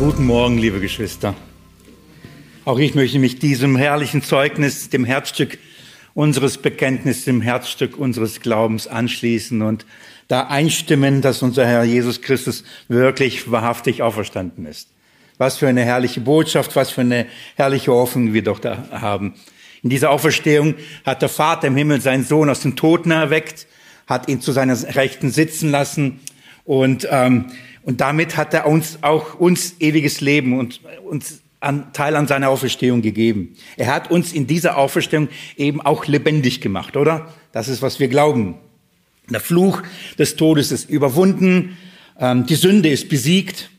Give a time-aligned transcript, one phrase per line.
[0.00, 1.34] Guten Morgen, liebe Geschwister.
[2.64, 5.58] Auch ich möchte mich diesem herrlichen Zeugnis, dem Herzstück
[6.14, 9.84] unseres Bekenntnisses, dem Herzstück unseres Glaubens anschließen und
[10.26, 14.88] da einstimmen, dass unser Herr Jesus Christus wirklich wahrhaftig auferstanden ist.
[15.36, 17.26] Was für eine herrliche Botschaft, was für eine
[17.56, 19.34] herrliche Hoffnung wir doch da haben.
[19.82, 23.66] In dieser Auferstehung hat der Vater im Himmel seinen Sohn aus den Toten erweckt,
[24.06, 26.20] hat ihn zu seiner Rechten sitzen lassen
[26.64, 27.50] und ähm,
[27.82, 32.48] und damit hat er uns auch uns ewiges Leben und uns an, Teil an seiner
[32.48, 33.54] Auferstehung gegeben.
[33.76, 37.32] Er hat uns in dieser Auferstehung eben auch lebendig gemacht, oder?
[37.52, 38.54] Das ist, was wir glauben.
[39.28, 39.82] Der Fluch
[40.18, 41.76] des Todes ist überwunden,
[42.18, 43.70] ähm, die Sünde ist besiegt.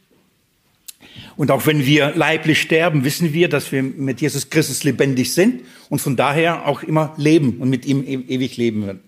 [1.37, 5.61] Und auch wenn wir leiblich sterben, wissen wir, dass wir mit Jesus Christus lebendig sind
[5.89, 8.99] und von daher auch immer leben und mit ihm e-, ewig leben werden.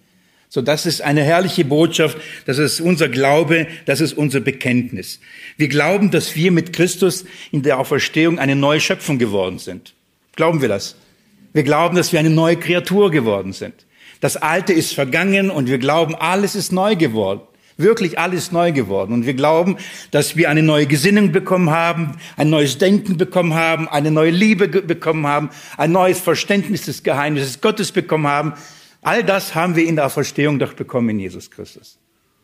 [0.53, 2.15] So, das ist eine herrliche Botschaft.
[2.45, 3.65] Das ist unser Glaube.
[3.87, 5.19] Das ist unser Bekenntnis.
[5.57, 9.95] Wir glauben, dass wir mit Christus in der Auferstehung eine neue Schöpfung geworden sind.
[10.35, 10.95] Glauben wir das?
[11.53, 13.73] Wir glauben, dass wir eine neue Kreatur geworden sind.
[14.21, 17.41] Das Alte ist vergangen und wir glauben, alles ist neu geworden.
[17.77, 19.11] Wirklich alles neu geworden.
[19.11, 19.77] Und wir glauben,
[20.11, 24.67] dass wir eine neue Gesinnung bekommen haben, ein neues Denken bekommen haben, eine neue Liebe
[24.67, 28.53] bekommen haben, ein neues Verständnis des Geheimnisses Gottes bekommen haben,
[29.03, 31.99] All das haben wir in der Auferstehung doch bekommen in Jesus Christus.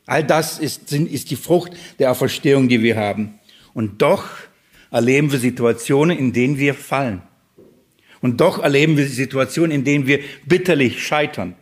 [0.05, 3.39] All das ist, ist die Frucht der Auferstehung, die wir haben.
[3.73, 4.25] Und doch
[4.91, 7.21] erleben wir Situationen, in denen wir fallen.
[8.21, 11.55] Und doch erleben wir Situationen, in denen wir bitterlich scheitern.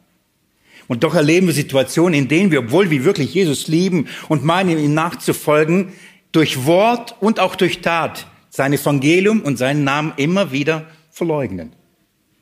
[0.88, 4.80] Und doch erleben wir Situationen, in denen wir, obwohl wir wirklich Jesus lieben und meinen,
[4.80, 5.92] ihm nachzufolgen,
[6.31, 11.73] durch Wort und auch durch Tat sein Evangelium und seinen Namen immer wieder verleugnen.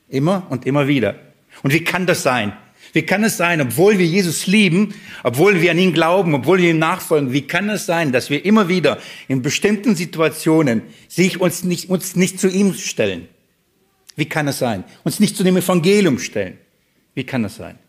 [0.08, 1.16] Immer und immer wieder.
[1.66, 2.54] Und wie kann das sein?
[2.94, 6.70] Wie kann es sein, obwohl wir Jesus lieben, obwohl wir an ihn glauben, obwohl wir
[6.70, 11.64] ihm nachfolgen, wie kann es sein, dass wir immer wieder in bestimmten Situationen sich uns
[11.64, 13.28] nicht, uns nicht zu ihm stellen?
[14.16, 14.84] Wie kann es sein?
[15.04, 16.60] Uns nicht zu dem Evangelium stellen?
[17.16, 17.80] Wie kann es sein?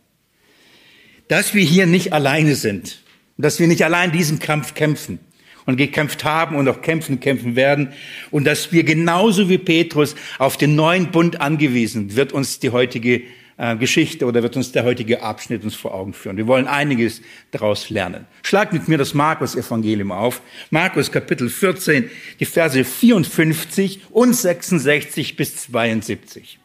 [1.29, 3.03] Dass wir hier nicht alleine sind
[3.39, 5.19] dass wir nicht allein diesen Kampf kämpfen
[5.67, 7.93] und gekämpft haben und auch kämpfen, kämpfen werden
[8.31, 13.23] und dass wir genauso wie Petrus auf den neuen Bund angewiesen, wird uns die heutige
[13.59, 16.37] äh, Geschichte oder wird uns der heutige Abschnitt uns vor Augen führen.
[16.37, 17.23] Wir wollen einiges
[17.53, 18.27] daraus lernen.
[18.43, 20.43] Schlag mit mir das Markus-Evangelium auf.
[20.71, 26.59] Markus Kapitel 14, die Verse 54 und 66 bis 72.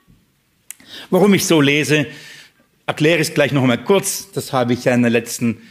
[1.09, 2.07] Warum ich so lese,
[2.85, 4.31] erkläre ich es gleich noch einmal kurz.
[4.33, 5.61] Das habe ich ja in der letzten,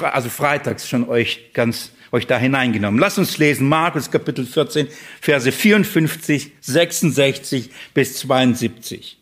[0.00, 2.98] also freitags schon euch ganz euch da hineingenommen.
[2.98, 4.88] Lasst uns lesen Markus Kapitel 14,
[5.20, 9.19] Verse 54, 66 bis 72.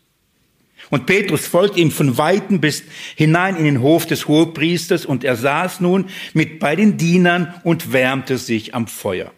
[0.91, 2.83] Und Petrus folgt ihm von Weitem bis
[3.15, 7.93] hinein in den Hof des Hohepriesters und er saß nun mit bei den Dienern und
[7.93, 9.33] wärmte sich am Feuer.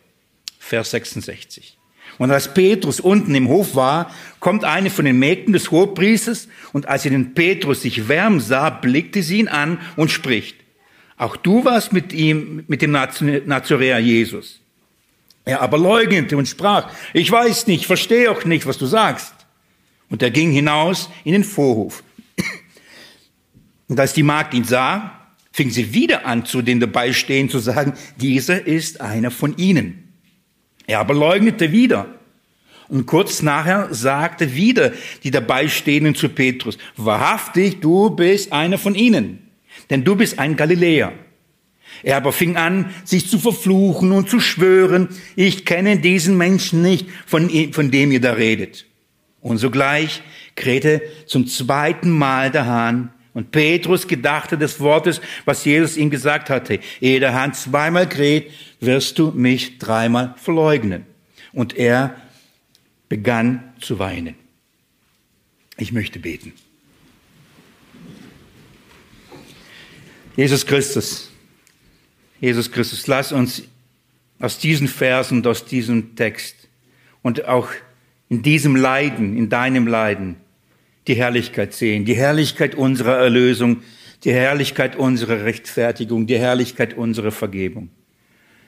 [0.58, 1.76] Vers 66.
[2.18, 6.86] Und als Petrus unten im Hof war, kommt eine von den Mägden des Hohepriesters und
[6.86, 10.56] als sie den Petrus sich wärmen sah, blickte sie ihn an und spricht,
[11.16, 14.60] auch du warst mit ihm, mit dem Nazoräer Jesus.
[15.44, 19.34] Er aber leugnete und sprach, ich weiß nicht, verstehe auch nicht, was du sagst.
[20.10, 22.02] Und er ging hinaus in den Vorhof.
[23.88, 25.20] Und als die Magd ihn sah,
[25.52, 30.12] fing sie wieder an, zu den dabei stehen zu sagen, dieser ist einer von ihnen.
[30.86, 32.06] Er aber leugnete wieder.
[32.88, 38.96] Und kurz nachher sagte wieder die dabei stehenden zu Petrus, wahrhaftig, du bist einer von
[38.96, 39.50] ihnen,
[39.90, 41.12] denn du bist ein Galiläer.
[42.02, 47.08] Er aber fing an, sich zu verfluchen und zu schwören, ich kenne diesen Menschen nicht,
[47.26, 48.86] von, von dem ihr da redet.
[49.42, 50.22] Und sogleich
[50.54, 53.12] krähte zum zweiten Mal der Hahn.
[53.32, 56.80] Und Petrus gedachte des Wortes, was Jesus ihm gesagt hatte.
[57.00, 58.50] Ehe der Hahn zweimal kräht,
[58.80, 61.06] wirst du mich dreimal verleugnen.
[61.52, 62.16] Und er
[63.08, 64.34] begann zu weinen.
[65.76, 66.52] Ich möchte beten.
[70.36, 71.30] Jesus Christus,
[72.40, 73.62] Jesus Christus, lass uns
[74.38, 76.56] aus diesen Versen und aus diesem Text
[77.22, 77.68] und auch
[78.30, 80.36] in diesem Leiden, in deinem Leiden,
[81.06, 83.82] die Herrlichkeit sehen, die Herrlichkeit unserer Erlösung,
[84.24, 87.90] die Herrlichkeit unserer Rechtfertigung, die Herrlichkeit unserer Vergebung.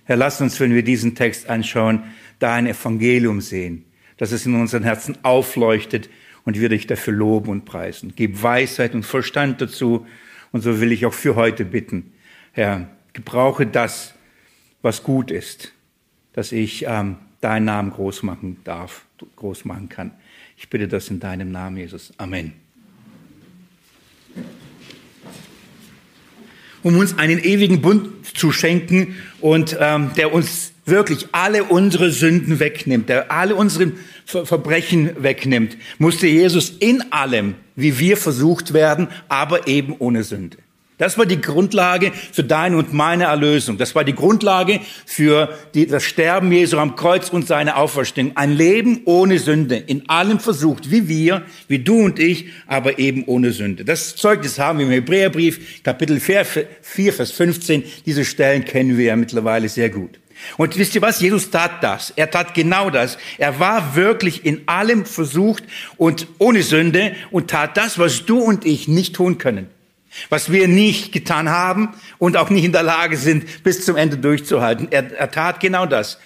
[0.05, 2.03] Herr, lass uns, wenn wir diesen Text anschauen,
[2.41, 3.85] dein Evangelium sehen,
[4.17, 6.11] dass es in unseren Herzen aufleuchtet
[6.45, 8.15] und wir dich dafür loben und preisen.
[8.17, 10.07] Gib Weisheit und Verstand dazu
[10.51, 12.13] und so will ich auch für heute bitten.
[12.51, 14.15] Herr, gebrauche das,
[14.83, 15.73] was gut ist,
[16.33, 19.05] dass ich ähm, deinen Namen groß machen darf,
[19.37, 20.13] groß machen kann.
[20.57, 22.13] Ich bitte das in deinem Namen, Jesus.
[22.17, 22.55] Amen.
[26.83, 32.59] Um uns einen ewigen Bund zu schenken und ähm, der uns wirklich alle unsere Sünden
[32.59, 33.93] wegnimmt, der alle unsere
[34.25, 40.59] Verbrechen wegnimmt, musste Jesus in allem, wie wir versucht werden, aber eben ohne Sünde.
[40.99, 43.79] Das war die Grundlage für deine und meine Erlösung.
[43.79, 48.33] Das war die Grundlage für die, das Sterben Jesu am Kreuz und seine Auferstehung.
[48.37, 53.25] Ein Leben ohne Sünde, in allem versucht, wie wir, wie du und ich, aber eben
[53.25, 53.85] ohne Sünde.
[53.85, 56.45] Das Zeugnis haben wir im Hebräerbrief, Kapitel 4,
[56.83, 57.85] 4 Vers 15.
[58.05, 60.21] Diese Stellen kennen wir ja mittlerweile sehr gut.
[60.59, 61.21] Und wisst ihr was?
[61.21, 62.13] Jesus tat das.
[62.17, 63.17] Er tat genau das.
[63.39, 65.65] Er war wirklich in allem versucht
[65.97, 69.69] und ohne Sünde und tat das, was du und ich nicht tun können
[70.29, 74.19] was wir nicht getan haben und auch nicht in der Lage sind, bis zum Ende
[74.19, 74.89] durchzuhalten.
[74.91, 76.19] Er, er tat genau das.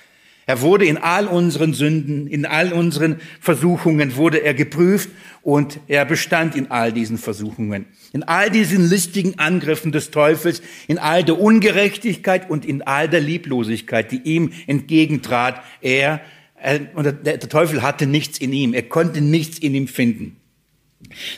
[0.49, 5.11] Er wurde in all unseren Sünden, in all unseren Versuchungen wurde er geprüft
[5.43, 10.99] und er bestand in all diesen Versuchungen, in all diesen listigen Angriffen des Teufels, in
[10.99, 15.61] all der Ungerechtigkeit und in all der Lieblosigkeit, die ihm entgegentrat.
[15.81, 16.21] Er,
[16.55, 20.37] er der Teufel hatte nichts in ihm, er konnte nichts in ihm finden.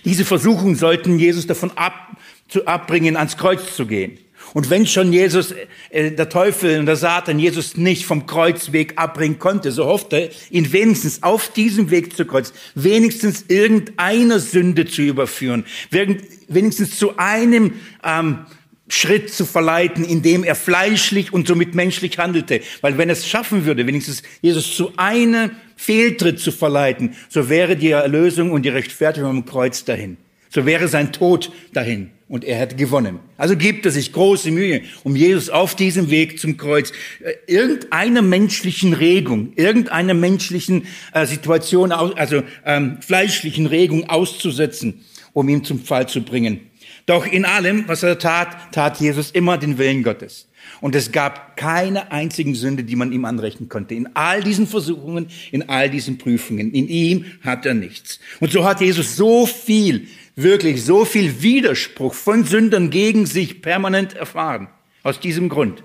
[0.05, 2.17] Diese Versuchungen sollten Jesus davon ab,
[2.49, 4.19] zu abbringen, ans Kreuz zu gehen.
[4.55, 5.55] Und wenn schon Jesus,
[5.91, 10.31] äh, der Teufel und der Satan Jesus nicht vom Kreuzweg abbringen konnte, so hoffte er,
[10.51, 17.75] ihn wenigstens auf diesem Weg zu Kreuz, wenigstens irgendeiner Sünde zu überführen, wenigstens zu einem
[18.03, 18.47] ähm,
[18.89, 22.63] Schritt zu verleiten, in dem er fleischlich und somit menschlich handelte.
[22.81, 27.77] Weil wenn er es schaffen würde, wenigstens Jesus zu einem Fehltritt zu verleiten, so wäre
[27.77, 30.17] die Erlösung und die Rechtfertigung am Kreuz dahin.
[30.49, 33.21] So wäre sein Tod dahin und er hätte gewonnen.
[33.37, 38.23] Also gibt er sich große Mühe, um Jesus auf diesem Weg zum Kreuz äh, irgendeiner
[38.23, 46.09] menschlichen Regung, irgendeiner menschlichen äh, Situation, also ähm, fleischlichen Regung auszusetzen, um ihn zum Fall
[46.09, 46.61] zu bringen.
[47.07, 50.49] Doch in allem, was er tat, tat Jesus immer den Willen Gottes.
[50.83, 53.95] Und es gab keine einzigen Sünde, die man ihm anrechnen konnte.
[53.95, 56.73] In all diesen Versuchungen, in all diesen Prüfungen.
[56.73, 58.21] In ihm hat er nichts.
[58.41, 60.07] Und so hat Jesus so viel
[60.39, 64.69] wirklich so viel Widerspruch von Sündern gegen sich permanent erfahren.
[65.03, 65.85] Aus diesem Grund.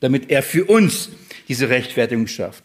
[0.00, 1.10] Damit er für uns
[1.48, 2.64] diese Rechtfertigung schafft.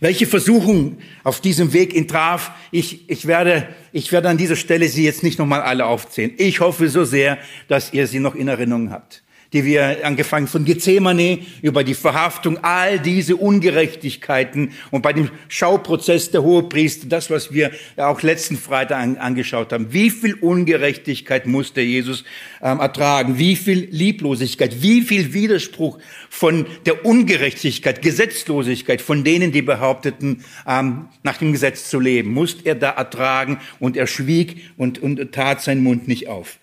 [0.00, 4.88] Welche Versuchung auf diesem Weg ihn traf, ich, ich, werde, ich werde an dieser Stelle
[4.88, 6.32] sie jetzt nicht nochmal alle aufzählen.
[6.36, 7.38] Ich hoffe so sehr,
[7.68, 9.23] dass ihr sie noch in Erinnerung habt
[9.54, 16.32] die wir angefangen von Gethsemane über die Verhaftung, all diese Ungerechtigkeiten und bei dem Schauprozess
[16.32, 19.92] der Hohepriester, das, was wir auch letzten Freitag an, angeschaut haben.
[19.92, 22.24] Wie viel Ungerechtigkeit musste Jesus
[22.60, 23.38] ähm, ertragen?
[23.38, 24.82] Wie viel Lieblosigkeit?
[24.82, 31.88] Wie viel Widerspruch von der Ungerechtigkeit, Gesetzlosigkeit von denen, die behaupteten, ähm, nach dem Gesetz
[31.88, 36.26] zu leben, musste er da ertragen und er schwieg und, und tat seinen Mund nicht
[36.28, 36.58] auf.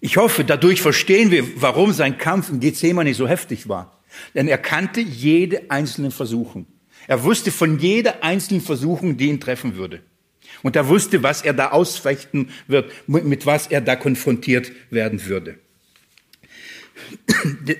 [0.00, 4.00] Ich hoffe, dadurch verstehen wir, warum sein Kampf im Gethsemane so heftig war.
[4.34, 6.66] Denn er kannte jede einzelne Versuchung.
[7.06, 10.02] Er wusste von jeder einzelnen Versuchung, die ihn treffen würde.
[10.62, 15.58] Und er wusste, was er da ausfechten wird, mit was er da konfrontiert werden würde.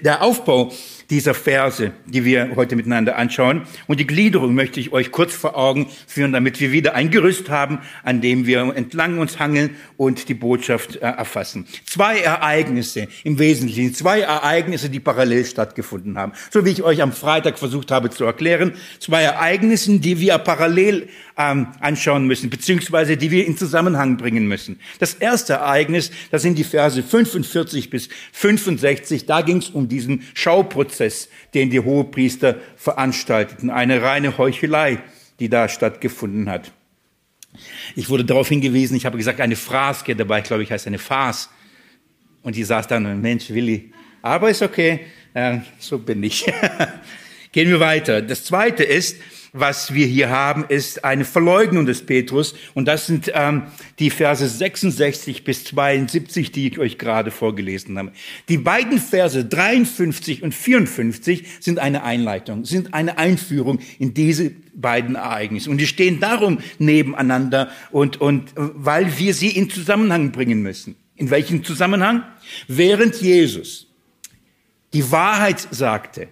[0.02, 0.72] Der Aufbau
[1.10, 3.62] dieser Verse, die wir heute miteinander anschauen.
[3.88, 7.50] Und die Gliederung möchte ich euch kurz vor Augen führen, damit wir wieder ein Gerüst
[7.50, 11.66] haben, an dem wir entlang uns hangeln und die Botschaft äh, erfassen.
[11.84, 16.32] Zwei Ereignisse im Wesentlichen, zwei Ereignisse, die parallel stattgefunden haben.
[16.50, 18.74] So wie ich euch am Freitag versucht habe zu erklären.
[19.00, 24.78] Zwei Ereignisse, die wir parallel ähm, anschauen müssen, beziehungsweise die wir in Zusammenhang bringen müssen.
[25.00, 29.26] Das erste Ereignis, das sind die Verse 45 bis 65.
[29.26, 33.70] Da ging es um diesen Schauprozess Prozess, den die Hohepriester veranstalteten.
[33.70, 34.98] Eine reine Heuchelei,
[35.38, 36.72] die da stattgefunden hat.
[37.96, 40.98] Ich wurde darauf hingewiesen, ich habe gesagt, eine Fraske dabei, ich glaube ich, heißt eine
[40.98, 41.48] Farce.
[42.42, 43.92] Und die saß dann, Mensch, Willi,
[44.22, 45.00] aber ist okay,
[45.32, 46.44] äh, so bin ich.
[47.52, 48.20] Gehen wir weiter.
[48.22, 49.16] Das zweite ist,
[49.52, 52.54] was wir hier haben, ist eine Verleugnung des Petrus.
[52.74, 53.64] Und das sind ähm,
[53.98, 58.12] die Verse 66 bis 72, die ich euch gerade vorgelesen habe.
[58.48, 65.16] Die beiden Verse 53 und 54 sind eine Einleitung, sind eine Einführung in diese beiden
[65.16, 65.70] Ereignisse.
[65.70, 70.96] Und die stehen darum nebeneinander und, und weil wir sie in Zusammenhang bringen müssen.
[71.16, 72.24] In welchem Zusammenhang?
[72.66, 73.86] Während Jesus
[74.92, 76.28] die Wahrheit sagte,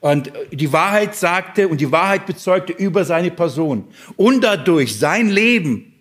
[0.00, 3.84] und die Wahrheit sagte und die Wahrheit bezeugte über seine Person
[4.16, 5.94] und dadurch sein Leben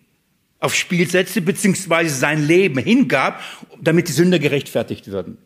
[0.59, 3.41] aufs Spiel setzte, beziehungsweise sein Leben hingab,
[3.81, 5.37] damit die Sünder gerechtfertigt würden.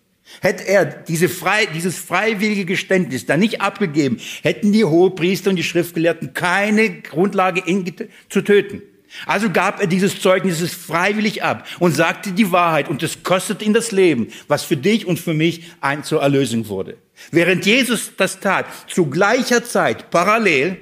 [0.41, 5.63] Hätte er diese frei, dieses freiwillige Geständnis da nicht abgegeben, hätten die Hohepriester und die
[5.63, 7.93] Schriftgelehrten keine Grundlage, ihn
[8.29, 8.81] zu töten.
[9.25, 13.74] Also gab er dieses Zeugnis freiwillig ab und sagte die Wahrheit und es kostet ihn
[13.74, 16.98] das Leben, was für dich und für mich ein zur Erlösung wurde.
[17.29, 20.77] Während Jesus das tat, zu gleicher Zeit, parallel,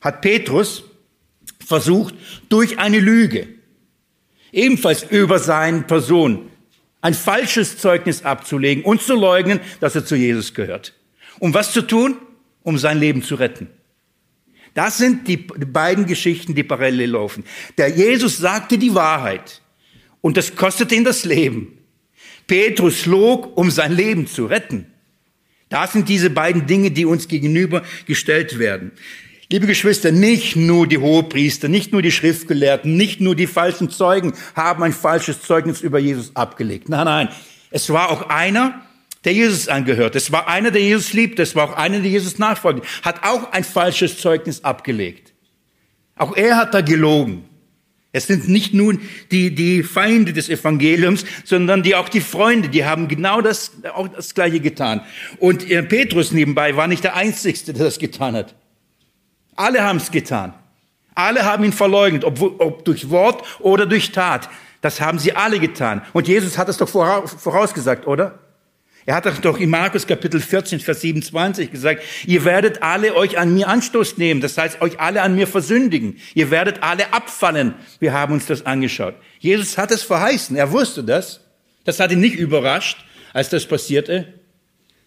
[0.00, 0.84] hat Petrus
[1.64, 2.14] versucht,
[2.48, 3.48] durch eine Lüge,
[4.52, 6.50] ebenfalls über seine Person,
[7.00, 10.94] ein falsches Zeugnis abzulegen und zu leugnen, dass er zu Jesus gehört.
[11.38, 12.16] Um was zu tun?
[12.62, 13.68] Um sein Leben zu retten.
[14.74, 17.44] Das sind die beiden Geschichten, die parallel laufen.
[17.78, 19.62] Der Jesus sagte die Wahrheit
[20.20, 21.78] und das kostete ihn das Leben.
[22.46, 24.86] Petrus log, um sein Leben zu retten.
[25.68, 28.92] Das sind diese beiden Dinge, die uns gegenübergestellt werden.
[29.48, 34.32] Liebe Geschwister, nicht nur die Hohepriester, nicht nur die Schriftgelehrten, nicht nur die falschen Zeugen
[34.56, 36.88] haben ein falsches Zeugnis über Jesus abgelegt.
[36.88, 37.28] Nein, nein.
[37.70, 38.82] Es war auch einer,
[39.24, 40.16] der Jesus angehört.
[40.16, 41.38] Es war einer, der Jesus liebt.
[41.38, 42.86] Es war auch einer, der Jesus nachfolgt.
[43.02, 45.32] Hat auch ein falsches Zeugnis abgelegt.
[46.16, 47.44] Auch er hat da gelogen.
[48.16, 48.94] Es sind nicht nur
[49.30, 54.08] die, die Feinde des Evangeliums, sondern die auch die Freunde, die haben genau das, auch
[54.08, 55.02] das Gleiche getan.
[55.38, 58.54] Und äh, Petrus nebenbei war nicht der Einzige, der das getan hat.
[59.54, 60.54] Alle haben es getan.
[61.14, 64.48] Alle haben ihn verleugnet, ob, ob durch Wort oder durch Tat.
[64.80, 66.00] Das haben sie alle getan.
[66.14, 68.38] Und Jesus hat es doch vorausgesagt, oder?
[69.06, 73.54] Er hat doch in Markus Kapitel 14, Vers 27 gesagt, ihr werdet alle euch an
[73.54, 76.18] mir Anstoß nehmen, das heißt euch alle an mir versündigen.
[76.34, 77.74] Ihr werdet alle abfallen.
[78.00, 79.14] Wir haben uns das angeschaut.
[79.38, 81.40] Jesus hat es verheißen, er wusste das.
[81.84, 82.98] Das hat ihn nicht überrascht,
[83.32, 84.34] als das passierte.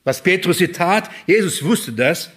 [0.05, 2.29] Was Petrus hier tat, Jesus wusste das.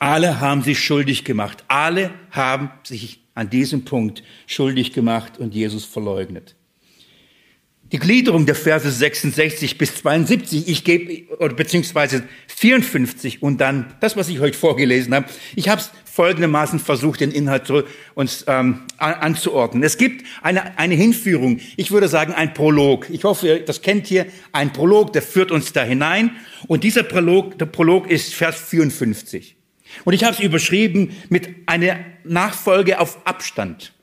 [0.00, 1.62] Alle haben sich schuldig gemacht.
[1.68, 6.56] Alle haben sich an diesem Punkt schuldig gemacht und Jesus verleugnet.
[7.94, 14.16] Die Gliederung der Verse 66 bis 72, ich gebe, oder beziehungsweise 54 und dann das,
[14.16, 15.26] was ich heute vorgelesen habe.
[15.54, 17.84] Ich habe es folgendermaßen versucht, den Inhalt zu,
[18.16, 19.84] uns ähm, anzuordnen.
[19.84, 23.08] Es gibt eine, eine Hinführung, ich würde sagen ein Prolog.
[23.10, 26.32] Ich hoffe, das kennt ihr, ein Prolog, der führt uns da hinein.
[26.66, 29.54] Und dieser Prolog, der Prolog ist Vers 54.
[30.02, 33.93] Und ich habe es überschrieben mit einer Nachfolge auf Abstand.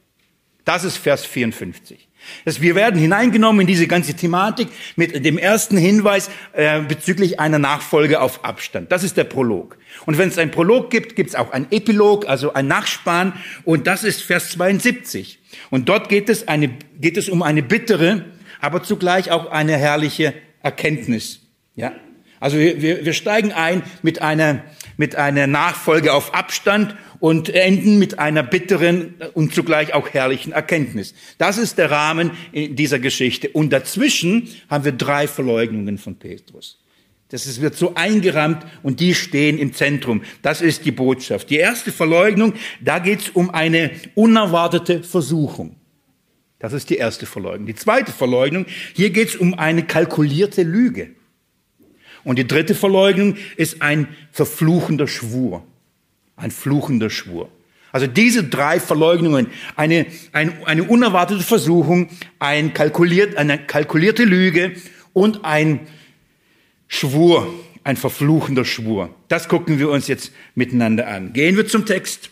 [0.66, 2.08] Das ist Vers 54.
[2.46, 7.58] Das, wir werden hineingenommen in diese ganze Thematik mit dem ersten Hinweis äh, bezüglich einer
[7.58, 8.92] Nachfolge auf Abstand.
[8.92, 9.78] Das ist der Prolog.
[10.06, 13.34] Und wenn es einen Prolog gibt, gibt es auch einen Epilog, also ein Nachspann.
[13.64, 15.40] Und das ist Vers 72.
[15.72, 18.26] Und dort geht es, eine, geht es um eine bittere,
[18.60, 21.40] aber zugleich auch eine herrliche Erkenntnis.
[21.76, 21.94] Ja,
[22.40, 24.64] also wir, wir, wir steigen ein mit einer
[25.02, 31.14] mit einer Nachfolge auf Abstand und enden mit einer bitteren und zugleich auch herrlichen Erkenntnis.
[31.38, 33.50] Das ist der Rahmen dieser Geschichte.
[33.50, 36.80] Und dazwischen haben wir drei Verleugnungen von Petrus.
[37.30, 40.24] Das ist, wird so eingerammt und die stehen im Zentrum.
[40.42, 41.52] Das ist die Botschaft.
[41.52, 45.76] Die erste Verleugnung, da geht es um eine unerwartete Versuchung.
[46.58, 47.68] Das ist die erste Verleugnung.
[47.68, 51.12] Die zweite Verleugnung, hier geht es um eine kalkulierte Lüge.
[52.24, 55.64] Und die dritte Verleugnung ist ein verfluchender Schwur.
[56.42, 57.50] Ein fluchender Schwur.
[57.92, 64.74] Also diese drei Verleugnungen, eine, eine, eine unerwartete Versuchung, ein kalkuliert, eine kalkulierte Lüge
[65.14, 65.82] und ein
[66.88, 69.14] Schwur, ein verfluchender Schwur.
[69.28, 71.34] Das gucken wir uns jetzt miteinander an.
[71.34, 72.30] Gehen wir zum Text.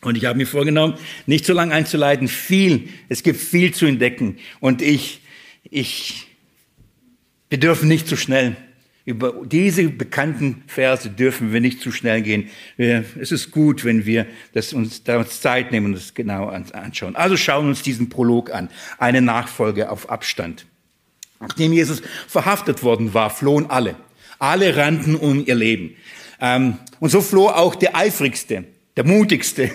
[0.00, 0.94] Und ich habe mir vorgenommen,
[1.26, 4.36] nicht so lange einzuleiten, viel, es gibt viel zu entdecken.
[4.60, 5.22] Und ich,
[5.62, 6.26] ich,
[7.48, 8.56] wir dürfen nicht zu schnell
[9.04, 12.48] über diese bekannten Verse dürfen wir nicht zu schnell gehen.
[12.78, 17.14] Es ist gut, wenn wir das uns da Zeit nehmen und das genau anschauen.
[17.14, 18.70] Also schauen wir uns diesen Prolog an.
[18.98, 20.64] Eine Nachfolge auf Abstand.
[21.40, 23.96] Nachdem Jesus verhaftet worden war, flohen alle.
[24.38, 25.96] Alle rannten um ihr Leben.
[26.40, 28.64] Ähm, und so floh auch der eifrigste,
[28.96, 29.70] der mutigste,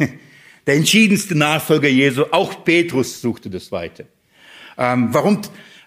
[0.67, 2.25] der entschiedenste Nachfolger Jesu.
[2.31, 4.07] Auch Petrus suchte das Weite.
[4.77, 5.41] Ähm, warum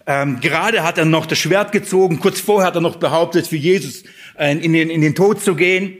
[0.06, 2.20] ähm, gerade hat er noch das Schwert gezogen.
[2.20, 4.04] Kurz vorher hat er noch behauptet, für Jesus
[4.38, 5.96] äh, in, den, in den Tod zu gehen.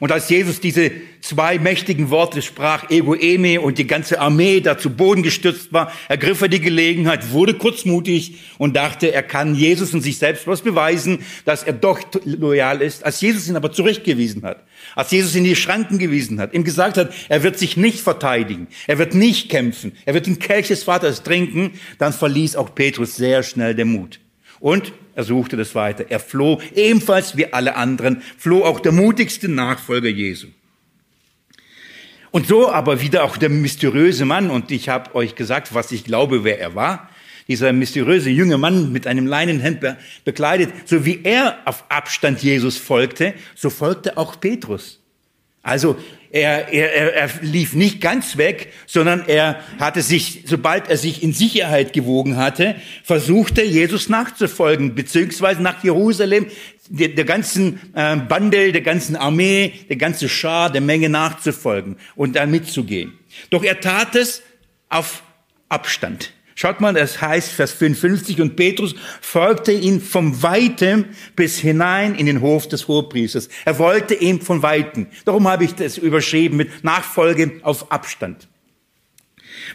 [0.00, 0.90] Und als Jesus diese
[1.20, 5.92] zwei mächtigen Worte sprach, Ego Eme und die ganze Armee da zu Boden gestürzt war,
[6.08, 10.62] ergriff er die Gelegenheit, wurde kurzmutig und dachte, er kann Jesus und sich selbst was
[10.62, 13.04] beweisen, dass er doch loyal ist.
[13.04, 14.64] Als Jesus ihn aber zurechtgewiesen hat,
[14.96, 18.68] als Jesus in die Schranken gewiesen hat, ihm gesagt hat, er wird sich nicht verteidigen,
[18.86, 23.16] er wird nicht kämpfen, er wird den Kelch des Vaters trinken, dann verließ auch Petrus
[23.16, 24.18] sehr schnell den Mut.
[24.60, 26.06] Und er suchte das weiter.
[26.08, 30.48] Er floh ebenfalls wie alle anderen, floh auch der mutigste Nachfolger Jesu.
[32.30, 36.04] Und so aber wieder auch der mysteriöse Mann, und ich habe euch gesagt, was ich
[36.04, 37.10] glaube, wer er war,
[37.48, 39.84] dieser mysteriöse junge Mann mit einem Leinenhemd
[40.24, 45.00] bekleidet, so wie er auf Abstand Jesus folgte, so folgte auch Petrus.
[45.62, 45.98] Also
[46.32, 51.24] Er, er, er, er lief nicht ganz weg, sondern er hatte sich, sobald er sich
[51.24, 56.46] in Sicherheit gewogen hatte, versuchte Jesus nachzufolgen, beziehungsweise nach Jerusalem,
[56.88, 62.36] der, der ganzen äh, Bande, der ganzen Armee, der ganze Schar, der Menge nachzufolgen und
[62.36, 63.18] da mitzugehen.
[63.50, 64.42] Doch er tat es
[64.88, 65.22] auf
[65.68, 66.32] Abstand.
[66.60, 72.26] Schaut mal, das heißt, Vers 55, und Petrus folgte ihm vom Weitem bis hinein in
[72.26, 73.48] den Hof des Hohepriesters.
[73.64, 75.06] Er wollte ihm von Weitem.
[75.24, 78.46] Darum habe ich das überschrieben mit Nachfolge auf Abstand.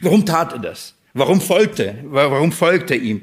[0.02, 0.94] Warum tat er das?
[1.16, 1.98] Warum folgte?
[2.04, 3.22] Warum folgte er ihm?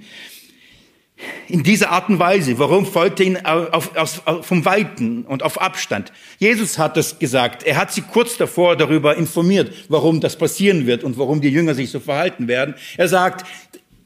[1.48, 2.58] In dieser Art und Weise.
[2.58, 6.12] Warum folgte ihn auf, auf, auf, vom Weiten und auf Abstand?
[6.38, 7.62] Jesus hat das gesagt.
[7.64, 11.74] Er hat sie kurz davor darüber informiert, warum das passieren wird und warum die Jünger
[11.74, 12.74] sich so verhalten werden.
[12.96, 13.46] Er sagt,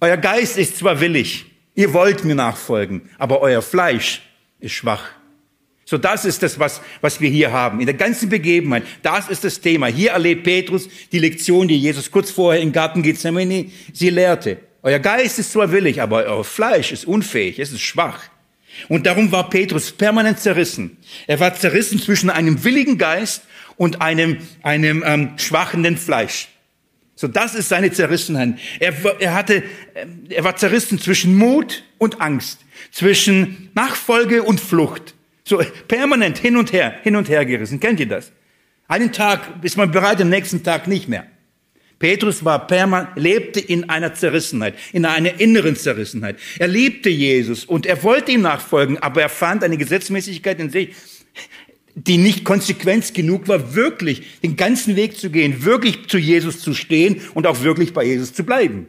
[0.00, 4.22] euer Geist ist zwar willig, ihr wollt mir nachfolgen, aber euer Fleisch
[4.60, 5.04] ist schwach.
[5.88, 7.78] So, das ist das, was, was wir hier haben.
[7.78, 9.86] In der ganzen Begebenheit, das ist das Thema.
[9.86, 14.58] Hier erlebt Petrus die Lektion, die Jesus kurz vorher im Garten Gethsemane sie lehrte.
[14.86, 18.20] Euer Geist ist zwar willig, aber euer Fleisch ist unfähig, es ist schwach.
[18.88, 20.96] Und darum war Petrus permanent zerrissen.
[21.26, 23.42] Er war zerrissen zwischen einem willigen Geist
[23.76, 26.46] und einem, einem ähm, schwachenden Fleisch.
[27.16, 28.60] So, das ist seine Zerrissenheit.
[28.78, 29.64] Er, er hatte,
[30.28, 32.60] er war zerrissen zwischen Mut und Angst,
[32.92, 35.14] zwischen Nachfolge und Flucht.
[35.42, 37.80] So permanent hin und her, hin und her gerissen.
[37.80, 38.30] Kennt ihr das?
[38.86, 41.26] Einen Tag ist man bereit, am nächsten Tag nicht mehr.
[41.98, 46.38] Petrus war permanent, lebte in einer Zerrissenheit, in einer inneren Zerrissenheit.
[46.58, 50.90] Er liebte Jesus und er wollte ihm nachfolgen, aber er fand eine Gesetzmäßigkeit in sich,
[51.94, 56.74] die nicht konsequent genug war, wirklich den ganzen Weg zu gehen, wirklich zu Jesus zu
[56.74, 58.88] stehen und auch wirklich bei Jesus zu bleiben.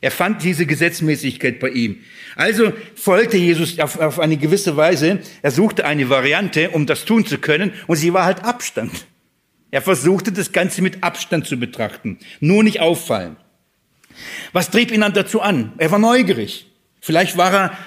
[0.00, 2.00] Er fand diese Gesetzmäßigkeit bei ihm.
[2.34, 5.20] Also folgte Jesus auf, auf eine gewisse Weise.
[5.42, 9.06] Er suchte eine Variante, um das tun zu können, und sie war halt Abstand.
[9.72, 13.36] Er versuchte das Ganze mit Abstand zu betrachten, nur nicht auffallen.
[14.52, 15.72] Was trieb ihn dann dazu an?
[15.78, 16.66] Er war neugierig.
[17.00, 17.78] Vielleicht war er,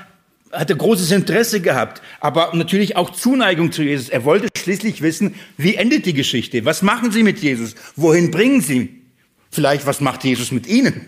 [0.51, 4.09] hatte großes Interesse gehabt, aber natürlich auch Zuneigung zu Jesus.
[4.09, 6.65] Er wollte schließlich wissen, wie endet die Geschichte?
[6.65, 7.75] Was machen Sie mit Jesus?
[7.95, 9.03] Wohin bringen Sie?
[9.51, 11.05] Vielleicht, was macht Jesus mit Ihnen?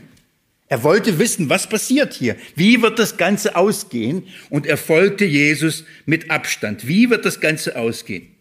[0.68, 2.36] Er wollte wissen, was passiert hier?
[2.56, 4.28] Wie wird das Ganze ausgehen?
[4.52, 6.88] Und er folgte Jesus mit Abstand.
[6.88, 8.37] Wie wird das Ganze ausgehen?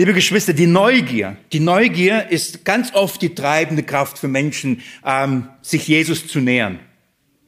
[0.00, 5.48] Liebe Geschwister, die Neugier, die Neugier ist ganz oft die treibende Kraft für Menschen, ähm,
[5.60, 6.78] sich Jesus zu nähern.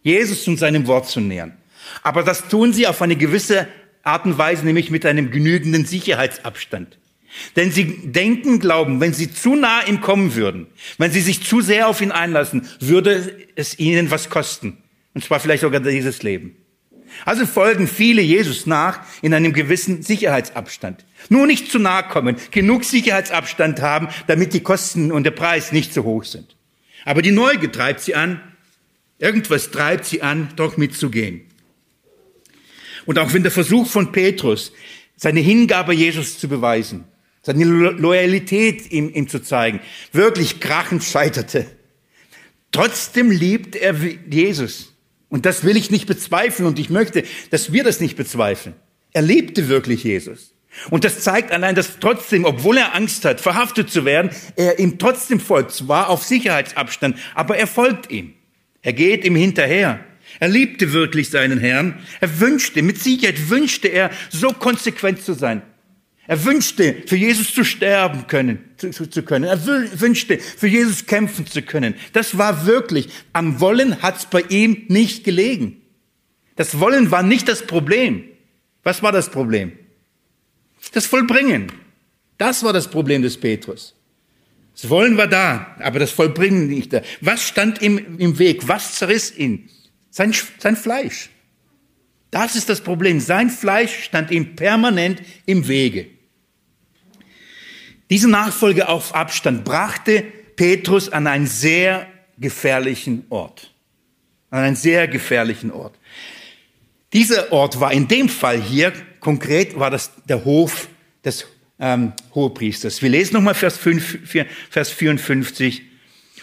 [0.02, 1.56] Jesus und seinem Wort zu nähern.
[2.02, 3.68] Aber das tun sie auf eine gewisse
[4.02, 6.98] Art und Weise, nämlich mit einem genügenden Sicherheitsabstand.
[7.56, 10.66] Denn sie denken, glauben, wenn sie zu nah ihm kommen würden,
[10.98, 14.76] wenn sie sich zu sehr auf ihn einlassen, würde es ihnen was kosten.
[15.14, 16.54] Und zwar vielleicht sogar dieses Leben.
[17.24, 21.04] Also folgen viele Jesus nach in einem gewissen Sicherheitsabstand.
[21.28, 25.94] Nur nicht zu nahe kommen, genug Sicherheitsabstand haben, damit die Kosten und der Preis nicht
[25.94, 26.56] so hoch sind.
[27.04, 28.40] Aber die Neugier treibt sie an,
[29.18, 31.42] irgendwas treibt sie an, doch mitzugehen.
[33.06, 34.72] Und auch wenn der Versuch von Petrus,
[35.16, 37.04] seine Hingabe Jesus zu beweisen,
[37.42, 39.80] seine Loyalität ihm, ihm zu zeigen,
[40.12, 41.66] wirklich krachend scheiterte,
[42.70, 43.94] trotzdem liebt er
[44.30, 44.92] Jesus.
[45.28, 48.74] Und das will ich nicht bezweifeln und ich möchte, dass wir das nicht bezweifeln.
[49.12, 50.51] Er liebte wirklich Jesus.
[50.90, 54.98] Und das zeigt allein, dass trotzdem, obwohl er Angst hat, verhaftet zu werden, er ihm
[54.98, 58.34] trotzdem folgt, zwar auf Sicherheitsabstand, aber er folgt ihm.
[58.80, 60.00] Er geht ihm hinterher.
[60.40, 61.98] Er liebte wirklich seinen Herrn.
[62.20, 65.62] Er wünschte, mit Sicherheit wünschte er, so konsequent zu sein.
[66.26, 69.44] Er wünschte, für Jesus zu sterben können, zu, zu können.
[69.44, 69.60] Er
[70.00, 71.94] wünschte, für Jesus kämpfen zu können.
[72.12, 75.82] Das war wirklich, am Wollen hat's bei ihm nicht gelegen.
[76.56, 78.24] Das Wollen war nicht das Problem.
[78.84, 79.72] Was war das Problem?
[80.92, 81.72] Das Vollbringen.
[82.38, 83.94] Das war das Problem des Petrus.
[84.74, 87.02] Das Wollen war da, aber das Vollbringen nicht da.
[87.20, 88.68] Was stand ihm im Weg?
[88.68, 89.68] Was zerriss ihn?
[90.10, 91.30] Sein, sein Fleisch.
[92.30, 93.20] Das ist das Problem.
[93.20, 96.06] Sein Fleisch stand ihm permanent im Wege.
[98.08, 100.22] Diese Nachfolge auf Abstand brachte
[100.56, 102.06] Petrus an einen sehr
[102.38, 103.72] gefährlichen Ort.
[104.50, 105.98] An einen sehr gefährlichen Ort.
[107.12, 110.88] Dieser Ort war in dem Fall hier, konkret war das der Hof
[111.24, 111.46] des
[111.78, 113.00] ähm, Hohepriesters.
[113.00, 114.18] Wir lesen nochmal Vers, 5,
[114.68, 115.82] Vers 54.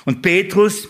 [0.05, 0.87] Und Petrus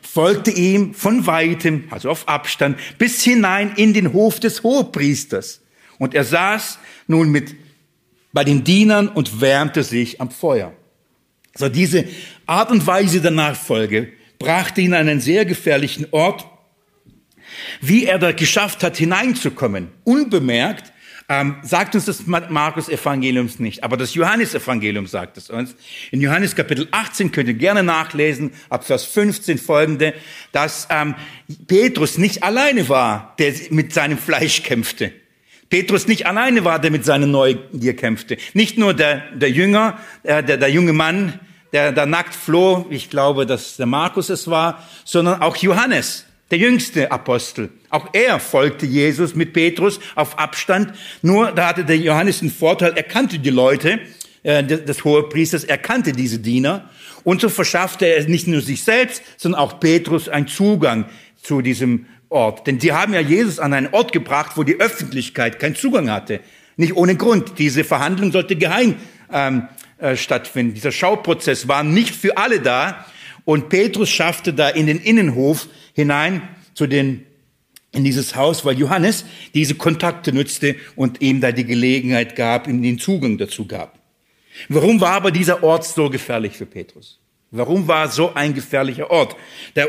[0.00, 5.62] folgte ihm von weitem, also auf Abstand, bis hinein in den Hof des Hohepriesters.
[5.98, 7.56] Und er saß nun mit
[8.32, 10.72] bei den Dienern und wärmte sich am Feuer.
[11.54, 12.06] So diese
[12.46, 16.46] Art und Weise der Nachfolge brachte ihn an einen sehr gefährlichen Ort.
[17.80, 20.92] Wie er da geschafft hat, hineinzukommen, unbemerkt,
[21.28, 25.74] ähm, sagt uns das Markus Evangeliums nicht, aber das Johannes Evangelium sagt es uns.
[26.10, 30.14] In Johannes Kapitel 18 könnt ihr gerne nachlesen, ab Vers 15 folgende,
[30.50, 31.14] dass ähm,
[31.66, 35.12] Petrus nicht alleine war, der mit seinem Fleisch kämpfte.
[35.70, 38.36] Petrus nicht alleine war, der mit seiner Neugier kämpfte.
[38.52, 41.40] Nicht nur der, der Jünger, äh, der, der junge Mann,
[41.72, 46.58] der da nackt floh, ich glaube, dass der Markus es war, sondern auch Johannes, der
[46.58, 47.70] jüngste Apostel.
[47.88, 50.92] Auch er folgte Jesus mit Petrus auf Abstand.
[51.22, 54.00] Nur da hatte der Johannes einen Vorteil, er kannte die Leute
[54.42, 56.90] äh, des Hohepriesters, er kannte diese Diener.
[57.24, 61.06] Und so verschaffte er nicht nur sich selbst, sondern auch Petrus einen Zugang
[61.42, 62.66] zu diesem Ort.
[62.66, 66.40] Denn die haben ja Jesus an einen Ort gebracht, wo die Öffentlichkeit keinen Zugang hatte.
[66.76, 67.58] Nicht ohne Grund.
[67.58, 68.96] Diese Verhandlung sollte geheim
[69.32, 70.74] ähm, äh, stattfinden.
[70.74, 73.06] Dieser Schauprozess war nicht für alle da.
[73.44, 76.42] Und Petrus schaffte da in den Innenhof hinein
[76.74, 77.26] zu den
[77.94, 79.24] in dieses Haus, weil Johannes
[79.54, 83.98] diese Kontakte nutzte und ihm da die Gelegenheit gab, ihm den Zugang dazu gab.
[84.68, 87.21] Warum war aber dieser Ort so gefährlich für Petrus?
[87.54, 89.36] Warum war so ein gefährlicher Ort?
[89.76, 89.86] Der,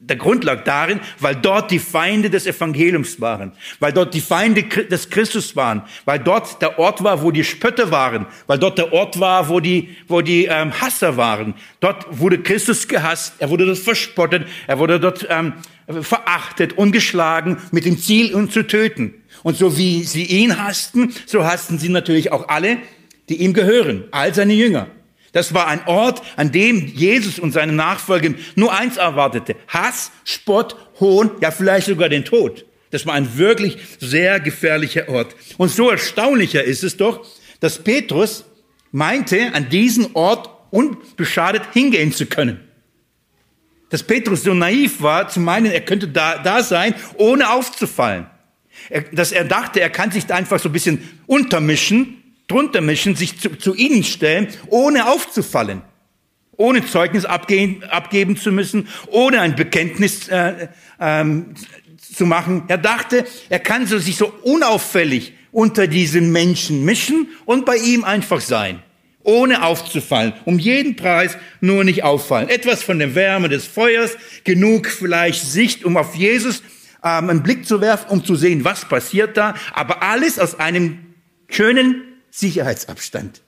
[0.00, 4.62] der Grund lag darin, weil dort die Feinde des Evangeliums waren, weil dort die Feinde
[4.62, 8.94] des Christus waren, weil dort der Ort war, wo die Spötter waren, weil dort der
[8.94, 11.52] Ort war, wo die, wo die ähm, Hasser waren.
[11.80, 15.52] Dort wurde Christus gehasst, er wurde dort verspottet, er wurde dort ähm,
[16.00, 19.14] verachtet und geschlagen mit dem Ziel, ihn zu töten.
[19.42, 22.78] Und so wie sie ihn hassten, so hassten sie natürlich auch alle,
[23.28, 24.88] die ihm gehören, all seine Jünger.
[25.32, 29.56] Das war ein Ort, an dem Jesus und seine Nachfolger nur eins erwartete.
[29.66, 32.66] Hass, Spott, Hohn, ja vielleicht sogar den Tod.
[32.90, 35.34] Das war ein wirklich sehr gefährlicher Ort.
[35.56, 37.26] Und so erstaunlicher ist es doch,
[37.60, 38.44] dass Petrus
[38.90, 42.60] meinte, an diesen Ort unbeschadet hingehen zu können.
[43.88, 48.26] Dass Petrus so naiv war, zu meinen, er könnte da, da sein, ohne aufzufallen.
[48.90, 52.21] Er, dass er dachte, er kann sich da einfach so ein bisschen untermischen
[52.52, 55.82] drunter mischen, sich zu, zu ihnen stellen, ohne aufzufallen,
[56.56, 60.68] ohne Zeugnis abgehen, abgeben zu müssen, ohne ein Bekenntnis äh,
[61.00, 61.54] ähm,
[61.98, 62.64] zu machen.
[62.68, 68.04] Er dachte, er kann so, sich so unauffällig unter diesen Menschen mischen und bei ihm
[68.04, 68.82] einfach sein,
[69.22, 72.48] ohne aufzufallen, um jeden Preis nur nicht auffallen.
[72.48, 76.62] Etwas von der Wärme des Feuers, genug vielleicht Sicht, um auf Jesus
[77.02, 80.98] ähm, einen Blick zu werfen, um zu sehen, was passiert da, aber alles aus einem
[81.48, 83.42] schönen Sicherheitsabstand.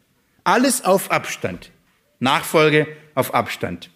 [0.44, 1.70] Alles auf Abstand.
[2.20, 3.90] Nachfolge auf Abstand.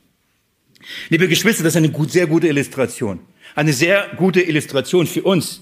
[1.10, 3.20] Liebe Geschwister, das ist eine gut, sehr gute Illustration.
[3.54, 5.60] Eine sehr gute Illustration für uns.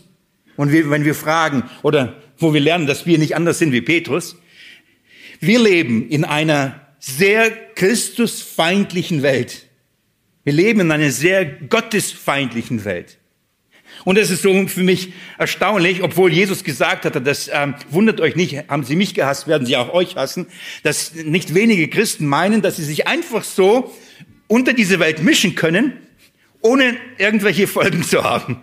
[0.56, 3.80] Und wir, wenn wir fragen oder wo wir lernen, dass wir nicht anders sind wie
[3.80, 4.36] Petrus,
[5.40, 9.66] wir leben in einer sehr christusfeindlichen Welt.
[10.44, 13.18] Wir leben in einer sehr gottesfeindlichen Welt.
[14.06, 18.36] Und es ist so für mich erstaunlich, obwohl Jesus gesagt hatte, das ähm, wundert euch
[18.36, 20.46] nicht, haben sie mich gehasst, werden sie auch euch hassen,
[20.84, 23.92] dass nicht wenige Christen meinen, dass sie sich einfach so
[24.46, 25.94] unter diese Welt mischen können,
[26.60, 28.60] ohne irgendwelche Folgen zu haben,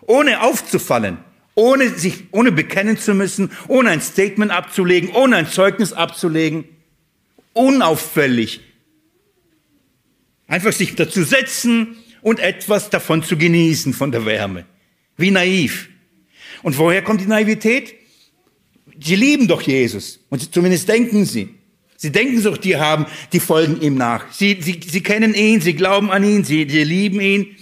[0.00, 1.18] ohne aufzufallen,
[1.54, 6.64] ohne sich, ohne bekennen zu müssen, ohne ein Statement abzulegen, ohne ein Zeugnis abzulegen,
[7.52, 8.62] unauffällig.
[10.46, 14.66] Einfach sich dazu setzen, und etwas davon zu genießen, von der Wärme.
[15.16, 15.88] Wie naiv.
[16.62, 17.94] Und woher kommt die Naivität?
[19.02, 20.20] Sie lieben doch Jesus.
[20.28, 21.54] Und zumindest denken sie.
[21.96, 24.32] Sie denken doch, die haben, die folgen ihm nach.
[24.32, 27.56] Sie, sie, sie kennen ihn, sie glauben an ihn, sie, sie lieben ihn.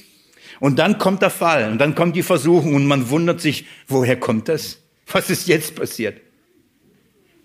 [0.61, 4.19] Und dann kommt der Fall und dann kommt die Versuchung und man wundert sich, woher
[4.19, 4.79] kommt das?
[5.11, 6.21] Was ist jetzt passiert?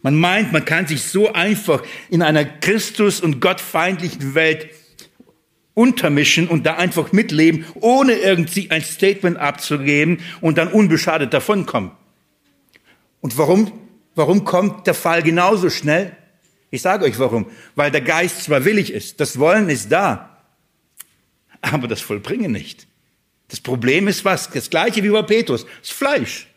[0.01, 4.69] Man meint, man kann sich so einfach in einer Christus- und Gottfeindlichen Welt
[5.73, 11.91] untermischen und da einfach mitleben, ohne irgendwie ein Statement abzugeben und dann unbeschadet davonkommen.
[13.21, 13.71] Und warum,
[14.15, 16.15] warum kommt der Fall genauso schnell?
[16.69, 17.49] Ich sage euch warum.
[17.75, 20.41] Weil der Geist zwar willig ist, das Wollen ist da,
[21.61, 22.87] aber das Vollbringen nicht.
[23.47, 24.49] Das Problem ist was?
[24.49, 25.65] Das gleiche wie bei Petrus.
[25.81, 26.47] Das Fleisch.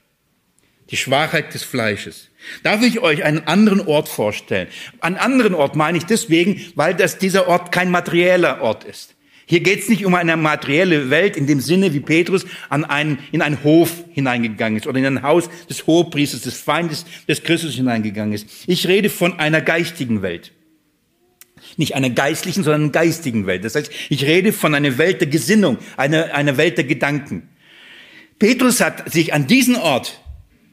[0.91, 2.29] Die Schwachheit des Fleisches.
[2.63, 4.69] Darf ich euch einen anderen Ort vorstellen?
[5.01, 9.17] Einen anderen Ort meine ich deswegen, weil das dieser Ort kein materieller Ort ist.
[9.49, 13.21] Hier geht es nicht um eine materielle Welt in dem Sinne, wie Petrus an einen,
[13.31, 17.75] in einen Hof hineingegangen ist oder in ein Haus des Hohepriesters, des Feindes des Christus
[17.75, 18.49] hineingegangen ist.
[18.67, 20.53] Ich rede von einer geistigen Welt.
[21.77, 23.65] Nicht einer geistlichen, sondern einer geistigen Welt.
[23.65, 27.49] Das heißt, ich rede von einer Welt der Gesinnung, einer, einer Welt der Gedanken.
[28.41, 30.21] Petrus hat sich an diesen Ort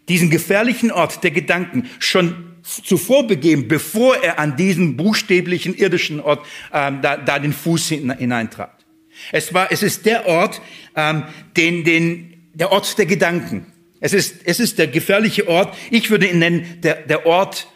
[0.09, 6.45] diesen gefährlichen Ort der Gedanken schon zuvor begeben, bevor er an diesen buchstäblichen irdischen Ort
[6.71, 8.85] ähm, da, da den Fuß hineintrat.
[9.31, 10.61] Es war, es ist der Ort,
[10.95, 11.23] ähm,
[11.55, 13.67] den, den, der Ort der Gedanken.
[13.99, 15.75] Es ist, es ist der gefährliche Ort.
[15.91, 17.67] Ich würde ihn nennen, der, der Ort,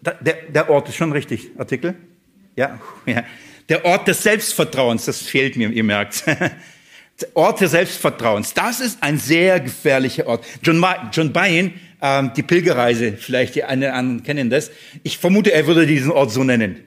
[0.00, 1.94] der, der Ort ist schon richtig, Artikel?
[2.56, 3.24] Ja, ja.
[3.68, 6.24] Der Ort des Selbstvertrauens, das fehlt mir, ihr merkt.
[7.34, 10.44] Ort des Selbstvertrauens, das ist ein sehr gefährlicher Ort.
[10.62, 14.70] John, John Bayne, ähm, die Pilgerreise, vielleicht die einen anderen kennen das.
[15.02, 16.84] Ich vermute, er würde diesen Ort so nennen.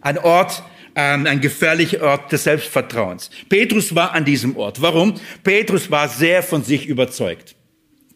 [0.00, 0.62] Ein Ort,
[0.94, 3.30] ähm, ein gefährlicher Ort des Selbstvertrauens.
[3.48, 4.80] Petrus war an diesem Ort.
[4.80, 5.14] Warum?
[5.44, 7.54] Petrus war sehr von sich überzeugt.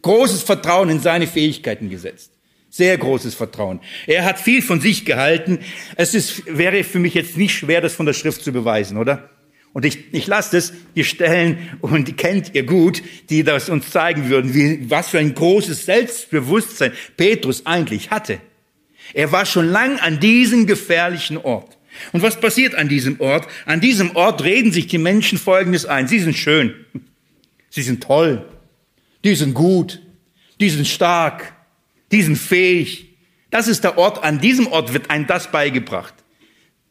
[0.01, 2.31] Großes Vertrauen in seine Fähigkeiten gesetzt.
[2.71, 3.81] Sehr großes Vertrauen.
[4.07, 5.59] Er hat viel von sich gehalten.
[5.95, 9.29] Es ist, wäre für mich jetzt nicht schwer, das von der Schrift zu beweisen, oder?
[9.73, 13.89] Und ich, ich lasse das, die Stellen, und die kennt ihr gut, die das uns
[13.89, 18.39] zeigen würden, wie, was für ein großes Selbstbewusstsein Petrus eigentlich hatte.
[19.13, 21.77] Er war schon lang an diesem gefährlichen Ort.
[22.11, 23.47] Und was passiert an diesem Ort?
[23.65, 26.07] An diesem Ort reden sich die Menschen Folgendes ein.
[26.07, 26.73] Sie sind schön.
[27.69, 28.45] Sie sind toll.
[29.23, 30.01] Die sind gut.
[30.59, 31.53] Die sind stark.
[32.11, 33.15] Die sind fähig.
[33.49, 34.23] Das ist der Ort.
[34.23, 36.13] An diesem Ort wird einem das beigebracht.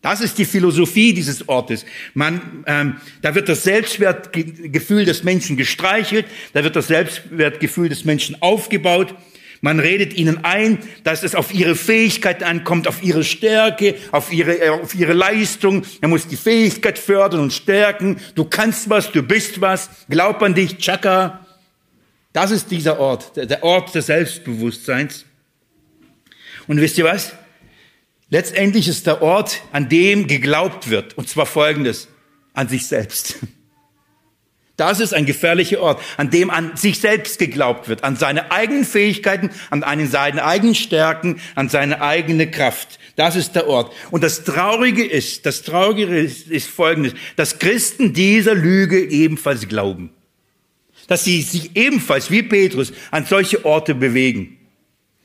[0.03, 1.85] Das ist die Philosophie dieses Ortes.
[2.15, 8.41] Man, ähm, da wird das Selbstwertgefühl des Menschen gestreichelt, da wird das Selbstwertgefühl des Menschen
[8.41, 9.15] aufgebaut.
[9.61, 14.59] Man redet ihnen ein, dass es auf ihre Fähigkeit ankommt, auf ihre Stärke, auf ihre,
[14.59, 15.85] äh, auf ihre Leistung.
[16.01, 18.19] Er muss die Fähigkeit fördern und stärken.
[18.35, 19.91] Du kannst was, du bist was.
[20.09, 21.47] Glaub an dich, Chaka.
[22.33, 25.27] Das ist dieser Ort, der Ort des Selbstbewusstseins.
[26.67, 27.35] Und wisst ihr was?
[28.31, 31.19] Letztendlich ist der Ort, an dem geglaubt wird.
[31.19, 32.09] Und zwar folgendes,
[32.55, 33.37] an sich selbst.
[34.77, 38.87] Das ist ein gefährlicher Ort, an dem an sich selbst geglaubt wird, an seine eigenen
[38.87, 42.99] Fähigkeiten, an seine eigenen Stärken, an seine eigene Kraft.
[43.15, 43.93] Das ist der Ort.
[44.11, 50.15] Und das Traurige ist, das Traurige ist, ist folgendes, dass Christen dieser Lüge ebenfalls glauben.
[51.09, 54.57] Dass sie sich ebenfalls wie Petrus an solche Orte bewegen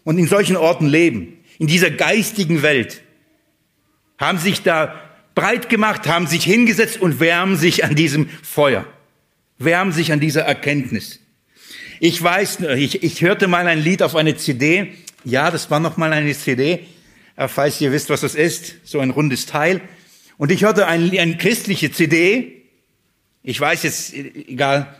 [0.03, 3.01] und in solchen Orten leben, in dieser geistigen Welt.
[4.17, 5.01] Haben sich da
[5.35, 8.85] breit gemacht, haben sich hingesetzt und wärmen sich an diesem Feuer
[9.57, 11.19] wärmen sich an dieser Erkenntnis.
[11.99, 14.93] Ich weiß, ich, ich hörte mal ein Lied auf eine CD.
[15.23, 16.85] Ja, das war noch mal eine CD,
[17.35, 18.75] äh, falls ihr wisst, was das ist.
[18.83, 19.81] So ein rundes Teil.
[20.37, 22.63] Und ich hörte ein, eine christliche CD.
[23.43, 24.95] Ich weiß jetzt, egal.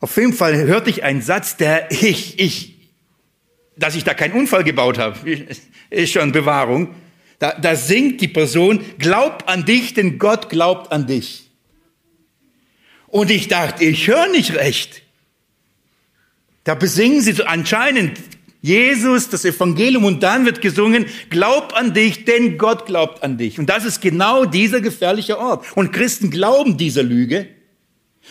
[0.00, 2.71] Auf jeden Fall hörte ich einen Satz, der ich, ich,
[3.76, 5.46] dass ich da keinen Unfall gebaut habe,
[5.90, 6.94] ist schon Bewahrung.
[7.38, 11.50] Da, da singt die Person, glaub an dich, denn Gott glaubt an dich.
[13.08, 15.02] Und ich dachte, ich höre nicht recht.
[16.64, 18.18] Da besingen sie so anscheinend
[18.62, 23.58] Jesus, das Evangelium und dann wird gesungen, glaub an dich, denn Gott glaubt an dich.
[23.58, 25.66] Und das ist genau dieser gefährliche Ort.
[25.76, 27.48] Und Christen glauben dieser Lüge.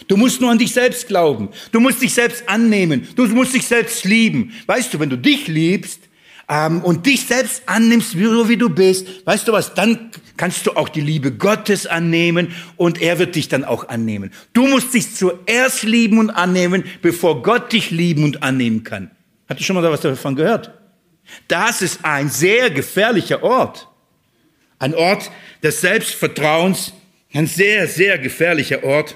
[0.07, 1.49] Du musst nur an dich selbst glauben.
[1.71, 3.07] Du musst dich selbst annehmen.
[3.15, 4.53] Du musst dich selbst lieben.
[4.65, 6.01] Weißt du, wenn du dich liebst,
[6.51, 10.71] ähm, und dich selbst annimmst, so wie du bist, weißt du was, dann kannst du
[10.71, 14.31] auch die Liebe Gottes annehmen und er wird dich dann auch annehmen.
[14.51, 19.11] Du musst dich zuerst lieben und annehmen, bevor Gott dich lieben und annehmen kann.
[19.47, 20.71] Habt ihr schon mal was davon gehört?
[21.47, 23.87] Das ist ein sehr gefährlicher Ort.
[24.77, 25.31] Ein Ort
[25.63, 26.91] des Selbstvertrauens,
[27.33, 29.15] ein sehr, sehr gefährlicher Ort.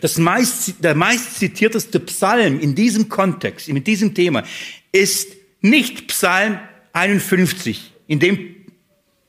[0.00, 4.44] Das meist, der meist zitierteste Psalm in diesem Kontext, mit diesem Thema,
[4.92, 5.28] ist
[5.60, 6.58] nicht Psalm
[6.92, 8.56] 51, in dem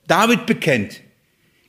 [0.07, 1.01] David bekennt,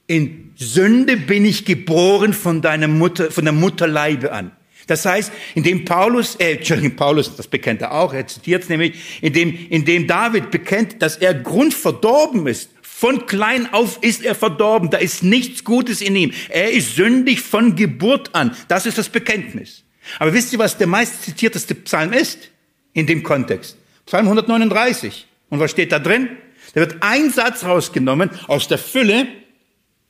[0.07, 4.53] in Sünde bin ich geboren von deiner Mutter, von der Mutterleibe an.
[4.87, 8.69] Das heißt, in dem Paulus, äh, Entschuldigung, Paulus, das bekennt er auch, er zitiert es
[8.69, 12.71] nämlich, in dem, in dem David bekennt, dass er grundverdorben ist.
[13.01, 16.33] Von klein auf ist er verdorben, da ist nichts Gutes in ihm.
[16.51, 18.55] Er ist sündig von Geburt an.
[18.69, 19.85] Das ist das Bekenntnis.
[20.19, 22.51] Aber wisst ihr, was der meist zitierteste Psalm ist
[22.93, 23.79] in dem Kontext?
[24.05, 25.27] Psalm 139.
[25.49, 26.29] Und was steht da drin?
[26.75, 29.29] Da wird ein Satz rausgenommen aus der Fülle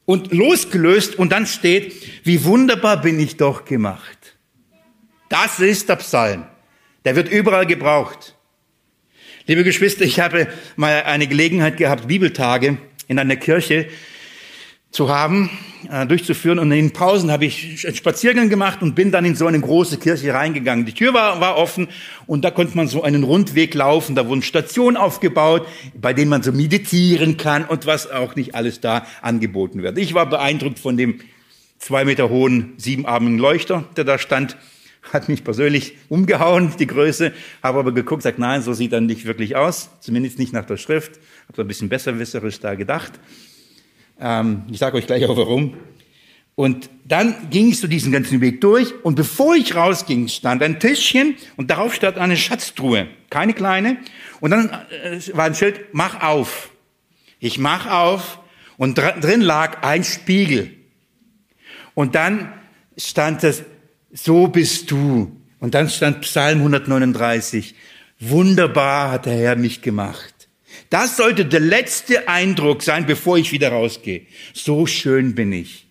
[0.05, 4.37] und losgelöst und dann steht, wie wunderbar bin ich doch gemacht.
[5.29, 6.45] Das ist der Psalm.
[7.05, 8.35] Der wird überall gebraucht.
[9.51, 13.89] Liebe Geschwister, ich habe mal eine Gelegenheit gehabt, Bibeltage in einer Kirche
[14.93, 15.51] zu haben,
[15.91, 16.61] äh, durchzuführen.
[16.61, 19.59] Und in den Pausen habe ich einen Spaziergang gemacht und bin dann in so eine
[19.59, 20.87] große Kirche reingegangen.
[20.87, 21.89] Die Tür war, war offen
[22.29, 24.15] und da konnte man so einen Rundweg laufen.
[24.15, 25.67] Da wurden Stationen aufgebaut,
[26.01, 29.99] bei denen man so meditieren kann und was auch nicht alles da angeboten wird.
[29.99, 31.19] Ich war beeindruckt von dem
[31.81, 34.57] zwei Meter hohen, siebenarmigen Leuchter, der da stand.
[35.03, 37.33] Hat mich persönlich umgehauen, die Größe.
[37.63, 39.91] Habe aber geguckt, sagt, nein, so sieht er nicht wirklich aus.
[40.01, 41.13] Zumindest nicht nach der Schrift.
[41.49, 43.13] Habe so ein bisschen besserwisserisch da gedacht.
[44.21, 45.75] Ähm, ich sage euch gleich auch warum.
[46.55, 50.79] Und dann ging ich so diesen ganzen Weg durch und bevor ich rausging, stand ein
[50.79, 53.97] Tischchen und darauf stand eine Schatztruhe, keine kleine.
[54.41, 56.71] Und dann äh, war ein Schild, mach auf.
[57.39, 58.41] Ich mach auf
[58.77, 60.71] und drin lag ein Spiegel.
[61.95, 62.53] Und dann
[62.99, 63.65] stand es,
[64.13, 65.37] so bist du.
[65.59, 67.75] Und dann stand Psalm 139,
[68.19, 70.49] wunderbar hat der Herr mich gemacht.
[70.89, 74.23] Das sollte der letzte Eindruck sein, bevor ich wieder rausgehe.
[74.55, 75.87] So schön bin ich.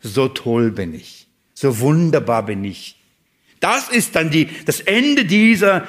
[0.00, 1.26] So toll bin ich.
[1.54, 2.96] So wunderbar bin ich.
[3.60, 5.86] Das ist dann die, das Ende dieser,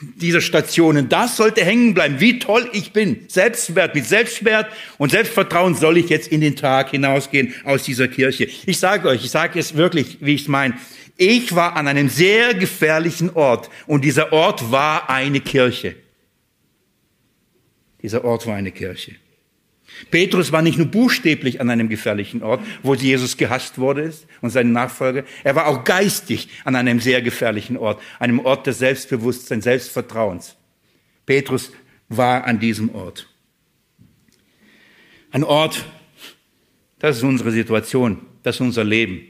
[0.00, 1.08] dieser Stationen.
[1.08, 2.20] Das sollte hängen bleiben.
[2.20, 3.24] Wie toll ich bin.
[3.28, 4.66] Selbstwert, mit Selbstwert
[4.98, 8.48] und Selbstvertrauen soll ich jetzt in den Tag hinausgehen aus dieser Kirche.
[8.66, 10.74] Ich sage euch, ich sage es wirklich, wie ich es meine.
[11.16, 15.96] Ich war an einem sehr gefährlichen Ort und dieser Ort war eine Kirche.
[18.02, 19.16] Dieser Ort war eine Kirche.
[20.10, 24.70] Petrus war nicht nur buchstäblich an einem gefährlichen Ort, wo Jesus gehasst wurde und seine
[24.70, 30.56] Nachfolger, er war auch geistig an einem sehr gefährlichen Ort, einem Ort des Selbstbewusstseins, Selbstvertrauens.
[31.26, 31.72] Petrus
[32.08, 33.28] war an diesem Ort.
[35.30, 35.84] Ein Ort,
[36.98, 39.20] das ist unsere Situation, das ist unser Leben,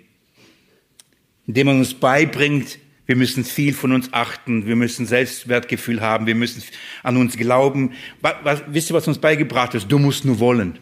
[1.47, 4.67] in dem man uns beibringt, wir müssen viel von uns achten.
[4.67, 6.27] Wir müssen Selbstwertgefühl haben.
[6.27, 6.63] Wir müssen
[7.03, 7.95] an uns glauben.
[8.21, 9.91] Was, was, wisst ihr, was uns beigebracht ist?
[9.91, 10.79] Du musst nur wollen.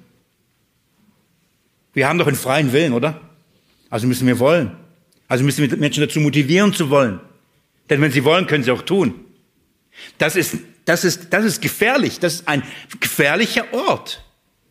[1.92, 3.20] Wir haben doch einen freien Willen, oder?
[3.90, 4.72] Also müssen wir wollen.
[5.28, 7.20] Also müssen wir Menschen dazu motivieren zu wollen.
[7.88, 9.14] Denn wenn sie wollen, können sie auch tun.
[10.18, 12.18] Das ist, das ist, das ist gefährlich.
[12.18, 12.64] Das ist ein
[12.98, 14.24] gefährlicher Ort.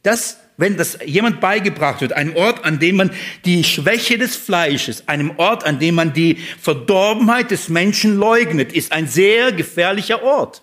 [0.03, 3.11] Das wenn das jemand beigebracht wird, ein Ort, an dem man
[3.43, 8.91] die Schwäche des Fleisches, einem Ort, an dem man die Verdorbenheit des Menschen leugnet, ist
[8.91, 10.61] ein sehr gefährlicher Ort.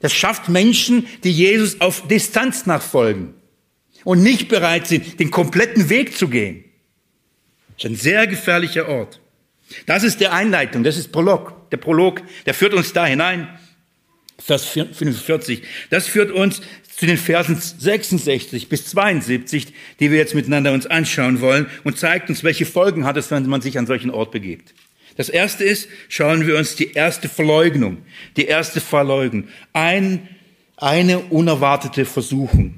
[0.00, 3.34] Das schafft Menschen, die Jesus auf Distanz nachfolgen
[4.02, 6.64] und nicht bereit sind, den kompletten Weg zu gehen.
[7.76, 9.20] Das ist ein sehr gefährlicher Ort.
[9.86, 11.70] Das ist der Einleitung, das ist Prolog.
[11.70, 13.48] Der Prolog, der führt uns da hinein.
[14.44, 15.62] Vers 45.
[15.90, 16.62] Das führt uns
[16.96, 22.28] zu den Versen 66 bis 72, die wir jetzt miteinander uns anschauen wollen und zeigt
[22.28, 24.74] uns, welche Folgen hat es, wenn man sich an solchen Ort begibt.
[25.16, 27.98] Das erste ist, schauen wir uns die erste Verleugnung,
[28.36, 30.28] die erste Verleugnung, ein,
[30.76, 32.74] eine unerwartete Versuchung.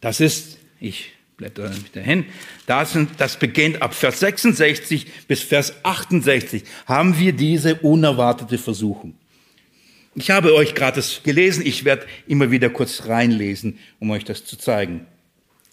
[0.00, 2.24] Das ist, ich blätter wieder hin,
[2.66, 9.14] das, sind, das beginnt ab Vers 66 bis Vers 68, haben wir diese unerwartete Versuchung.
[10.18, 14.44] Ich habe euch gerade das gelesen, ich werde immer wieder kurz reinlesen, um euch das
[14.44, 15.06] zu zeigen.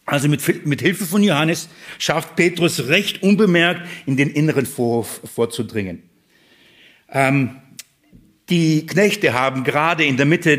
[0.06, 6.04] Also mit, mit Hilfe von Johannes schafft Petrus recht unbemerkt in den inneren Vorhof vorzudringen.
[7.10, 7.62] Ähm,
[8.50, 10.58] die Knechte haben gerade in der Mitte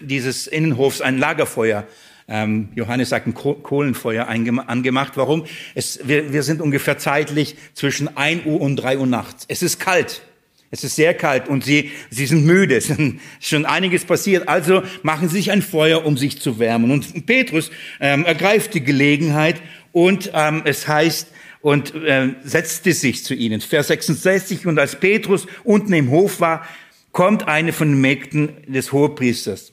[0.00, 1.88] dieses Innenhofs ein Lagerfeuer
[2.26, 5.12] ähm, Johannes sagt ein Kohlenfeuer angemacht.
[5.16, 5.44] Warum?
[5.74, 9.44] Es, wir, wir sind ungefähr zeitlich zwischen 1 Uhr und 3 Uhr nachts.
[9.48, 10.22] Es ist kalt.
[10.70, 12.76] Es ist sehr kalt und sie, sie sind müde.
[12.78, 13.00] Es ist
[13.40, 14.48] schon einiges passiert.
[14.48, 16.90] Also machen sie sich ein Feuer, um sich zu wärmen.
[16.90, 19.60] Und Petrus ähm, ergreift die Gelegenheit
[19.92, 21.28] und ähm, es heißt,
[21.60, 23.62] und äh, setzte sich zu ihnen.
[23.62, 26.68] Vers 66, und als Petrus unten im Hof war,
[27.12, 29.72] kommt eine von den Mägden des Hohepriesters.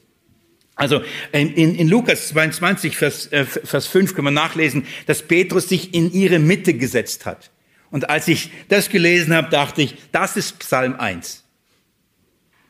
[0.75, 1.01] Also
[1.33, 6.13] in, in Lukas 22, Vers, äh, Vers 5 kann man nachlesen, dass Petrus sich in
[6.13, 7.51] ihre Mitte gesetzt hat.
[7.91, 11.43] Und als ich das gelesen habe, dachte ich, das ist Psalm 1.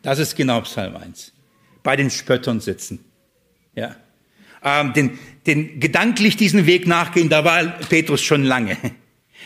[0.02, 1.32] Das ist genau Psalm 1.
[1.84, 3.06] Bei den Spöttern sitzen.
[3.76, 3.96] Ja.
[4.64, 8.78] Ähm, den, den gedanklich diesen Weg nachgehen, da war Petrus schon lange.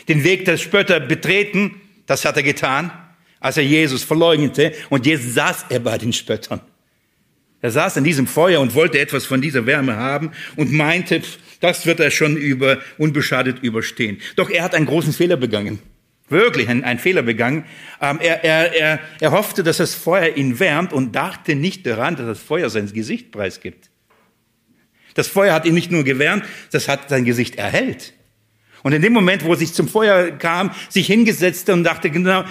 [0.08, 2.90] Den Weg der Spötter betreten, das hat er getan,
[3.40, 4.72] als er Jesus verleugnete.
[4.88, 6.60] Und jetzt saß er bei den Spöttern.
[7.60, 11.22] Er saß an diesem Feuer und wollte etwas von dieser Wärme haben und meinte,
[11.60, 14.18] das wird er schon über, unbeschadet überstehen.
[14.36, 15.78] Doch er hat einen großen Fehler begangen.
[16.28, 17.64] Wirklich einen, einen Fehler begangen.
[18.00, 22.16] Ähm, er, er, er, er hoffte, dass das Feuer ihn wärmt und dachte nicht daran,
[22.16, 23.90] dass das Feuer sein Gesicht preisgibt.
[25.14, 28.12] Das Feuer hat ihn nicht nur gewärmt, das hat sein Gesicht erhellt.
[28.82, 32.44] Und in dem Moment, wo er sich zum Feuer kam, sich hingesetzt und dachte, genau,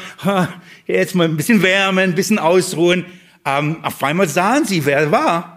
[0.88, 3.06] jetzt mal ein bisschen wärmen, ein bisschen ausruhen,
[3.46, 5.55] ähm, auf einmal sahen sie, wer er war.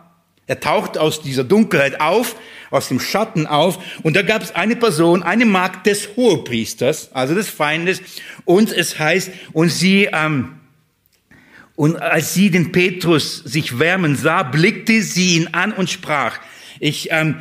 [0.49, 2.35] Er taucht aus dieser Dunkelheit auf,
[2.71, 7.35] aus dem Schatten auf, und da gab es eine Person, eine Magd des Hohepriesters, also
[7.35, 8.01] des Feindes,
[8.47, 10.55] und es heißt, und sie, ähm,
[11.77, 16.41] und als sie den Petrus sich wärmen sah, blickte sie ihn an und sprach,
[16.81, 17.37] ich, ähm,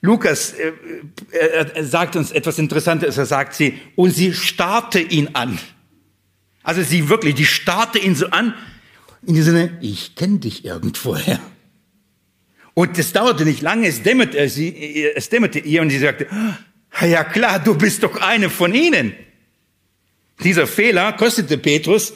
[0.00, 0.72] Lukas äh,
[1.32, 5.58] er sagt uns etwas Interessantes, er sagt sie, und sie starrte ihn an.
[6.64, 8.54] Also sie wirklich, die starrte ihn so an,
[9.24, 11.38] in dem Sinne, ich kenne dich irgendwoher.
[12.80, 15.98] Und es dauerte nicht lange, es dämmerte, äh, sie, äh, es dämmerte ihr und sie
[15.98, 19.12] sagte, ah, ja klar, du bist doch eine von ihnen.
[20.42, 22.14] Dieser Fehler kostete Petrus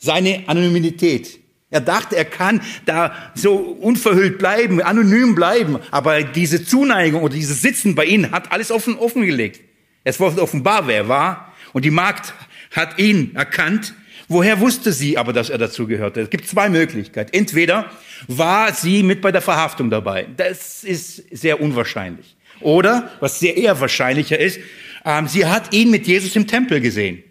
[0.00, 1.38] seine Anonymität.
[1.70, 5.78] Er dachte, er kann da so unverhüllt bleiben, anonym bleiben.
[5.92, 9.60] Aber diese Zuneigung oder dieses Sitzen bei ihnen hat alles offen, offengelegt.
[10.02, 11.54] Es wurde offenbar, wer er war.
[11.72, 12.34] Und die Magd
[12.72, 13.94] hat ihn erkannt.
[14.28, 16.22] Woher wusste sie aber, dass er dazu gehörte?
[16.22, 17.30] Es gibt zwei Möglichkeiten.
[17.34, 17.90] Entweder
[18.26, 20.26] war sie mit bei der Verhaftung dabei.
[20.36, 22.36] Das ist sehr unwahrscheinlich.
[22.60, 24.60] Oder, was sehr eher wahrscheinlicher ist,
[25.04, 27.22] ähm, sie hat ihn mit Jesus im Tempel gesehen.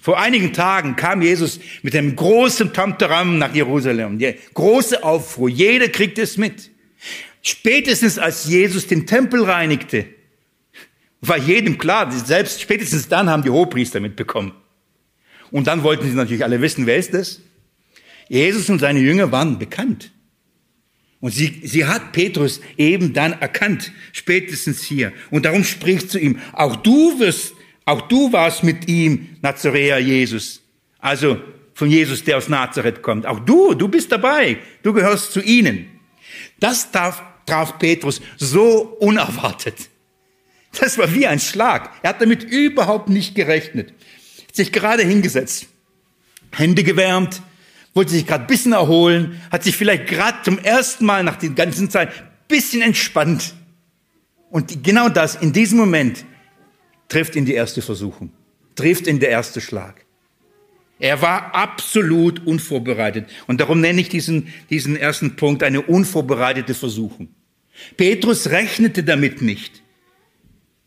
[0.00, 4.18] Vor einigen Tagen kam Jesus mit einem großen Tamtaram nach Jerusalem.
[4.18, 5.48] Der große Aufruhr.
[5.48, 6.70] Jeder kriegt es mit.
[7.42, 10.06] Spätestens als Jesus den Tempel reinigte,
[11.20, 14.52] war jedem klar, selbst spätestens dann haben die Hohepriester mitbekommen.
[15.50, 17.40] Und dann wollten sie natürlich alle wissen, wer ist das?
[18.28, 20.12] Jesus und seine Jünger waren bekannt.
[21.20, 25.12] Und sie, sie hat Petrus eben dann erkannt, spätestens hier.
[25.30, 30.62] Und darum spricht zu ihm, auch du wirst, auch du warst mit ihm Nazaräer Jesus.
[30.98, 31.40] Also
[31.74, 33.26] von Jesus, der aus Nazareth kommt.
[33.26, 34.58] Auch du, du bist dabei.
[34.82, 35.86] Du gehörst zu ihnen.
[36.60, 39.88] Das traf, traf Petrus so unerwartet.
[40.78, 41.90] Das war wie ein Schlag.
[42.02, 43.94] Er hat damit überhaupt nicht gerechnet.
[44.58, 45.68] Sich gerade hingesetzt,
[46.50, 47.42] Hände gewärmt,
[47.94, 51.50] wollte sich gerade ein bisschen erholen, hat sich vielleicht gerade zum ersten Mal nach der
[51.50, 53.54] ganzen Zeit ein bisschen entspannt.
[54.50, 56.24] Und genau das, in diesem Moment,
[57.08, 58.32] trifft ihn die erste Versuchung,
[58.74, 60.04] trifft ihn der erste Schlag.
[60.98, 63.30] Er war absolut unvorbereitet.
[63.46, 67.28] Und darum nenne ich diesen, diesen ersten Punkt eine unvorbereitete Versuchung.
[67.96, 69.84] Petrus rechnete damit nicht.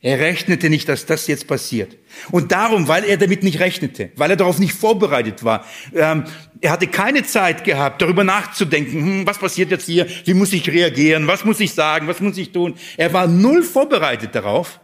[0.03, 1.95] Er rechnete nicht, dass das jetzt passiert.
[2.31, 6.23] Und darum, weil er damit nicht rechnete, weil er darauf nicht vorbereitet war, ähm,
[6.59, 10.67] er hatte keine Zeit gehabt, darüber nachzudenken, hm, was passiert jetzt hier, wie muss ich
[10.67, 12.73] reagieren, was muss ich sagen, was muss ich tun.
[12.97, 14.79] Er war null vorbereitet darauf.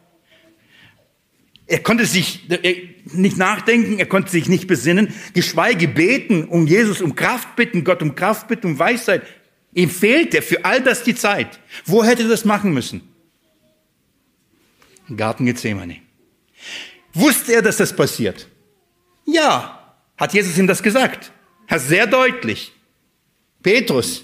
[1.65, 2.47] Er konnte sich
[3.05, 8.03] nicht nachdenken, er konnte sich nicht besinnen, geschweige beten, um Jesus um Kraft bitten, Gott
[8.03, 9.23] um Kraft bitten, um Weisheit.
[9.73, 11.59] Ihm fehlte für all das die Zeit.
[11.85, 13.16] Wo hätte er das machen müssen?
[15.15, 15.97] Garten Gethsemane.
[17.13, 18.47] Wusste er, dass das passiert?
[19.25, 19.73] Ja.
[20.17, 21.31] Hat Jesus ihm das gesagt?
[21.69, 22.73] Ja, sehr deutlich.
[23.61, 24.23] Petrus,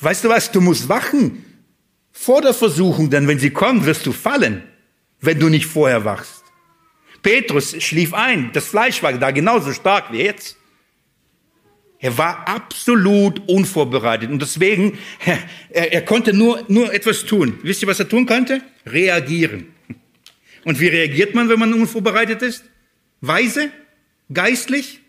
[0.00, 1.44] weißt du was, du musst wachen
[2.12, 4.62] vor der Versuchung, denn wenn sie kommt, wirst du fallen,
[5.20, 6.42] wenn du nicht vorher wachst.
[7.22, 10.56] Petrus schlief ein, das Fleisch war da genauso stark wie jetzt.
[12.00, 14.98] Er war absolut unvorbereitet und deswegen,
[15.70, 17.58] er, er konnte nur, nur etwas tun.
[17.62, 18.62] Wisst ihr, was er tun konnte?
[18.86, 19.74] Reagieren.
[20.68, 22.62] Und wie reagiert man, wenn man unvorbereitet ist?
[23.22, 23.70] Weise?
[24.30, 25.00] Geistlich?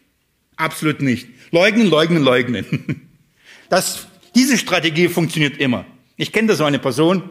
[0.55, 1.27] Absolut nicht.
[1.51, 2.65] Leugnen, leugnen, leugnen.
[3.67, 5.85] Das, diese Strategie funktioniert immer.
[6.15, 7.29] Ich kenne da so eine Person.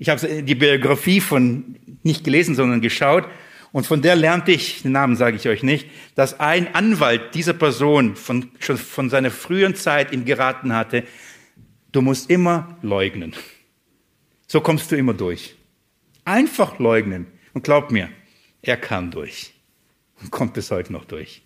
[0.00, 3.24] Ich habe die Biografie von nicht gelesen, sondern geschaut.
[3.70, 5.86] Und von der lernte ich, den Namen sage ich euch nicht,
[6.16, 11.04] dass ein Anwalt dieser Person von, schon von seiner frühen Zeit ihm geraten hatte,
[11.92, 13.32] du musst immer leugnen.
[14.48, 15.54] So kommst du immer durch.
[16.26, 17.26] Einfach leugnen.
[17.54, 18.10] Und glaub mir,
[18.60, 19.54] er kam durch.
[20.20, 21.42] Und kommt bis heute noch durch.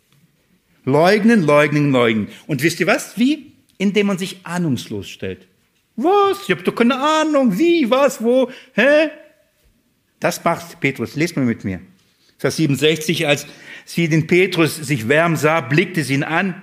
[0.84, 2.28] Leugnen, leugnen, leugnen.
[2.46, 3.18] Und wisst ihr was?
[3.18, 3.52] Wie?
[3.78, 5.46] Indem man sich ahnungslos stellt.
[5.96, 6.42] Was?
[6.44, 7.58] Ich habe doch keine Ahnung.
[7.58, 7.90] Wie?
[7.90, 8.22] Was?
[8.22, 8.50] Wo?
[8.72, 9.10] Hä?
[10.18, 11.14] Das macht Petrus.
[11.14, 11.80] Lest mal mit mir.
[12.38, 13.46] Vers 67, als
[13.84, 16.62] sie den Petrus sich wärmen sah, blickte sie ihn an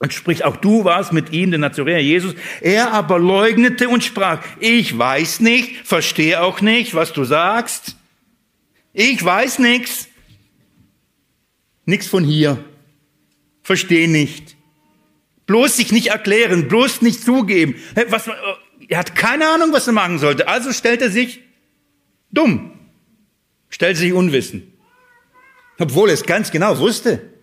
[0.00, 2.34] und spricht, auch du warst mit ihm, der Nazaräer Jesus.
[2.62, 7.96] Er aber leugnete und sprach, ich weiß nicht, verstehe auch nicht, was du sagst.
[8.94, 10.08] Ich weiß nichts.
[11.84, 12.64] Nichts von hier.
[13.62, 14.56] Verstehe nicht.
[15.46, 17.74] Bloß sich nicht erklären, bloß nicht zugeben.
[18.08, 18.28] Was,
[18.88, 20.48] er hat keine Ahnung, was er machen sollte.
[20.48, 21.40] Also stellt er sich
[22.30, 22.72] dumm.
[23.68, 24.64] Stellt sich unwissend.
[25.78, 27.34] Obwohl er es ganz genau wusste.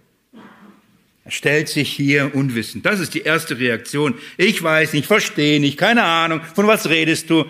[1.27, 2.85] Er stellt sich hier unwissend.
[2.85, 4.15] Das ist die erste Reaktion.
[4.37, 6.39] Ich weiß nicht, verstehe nicht, keine Ahnung.
[6.55, 7.43] Von was redest du?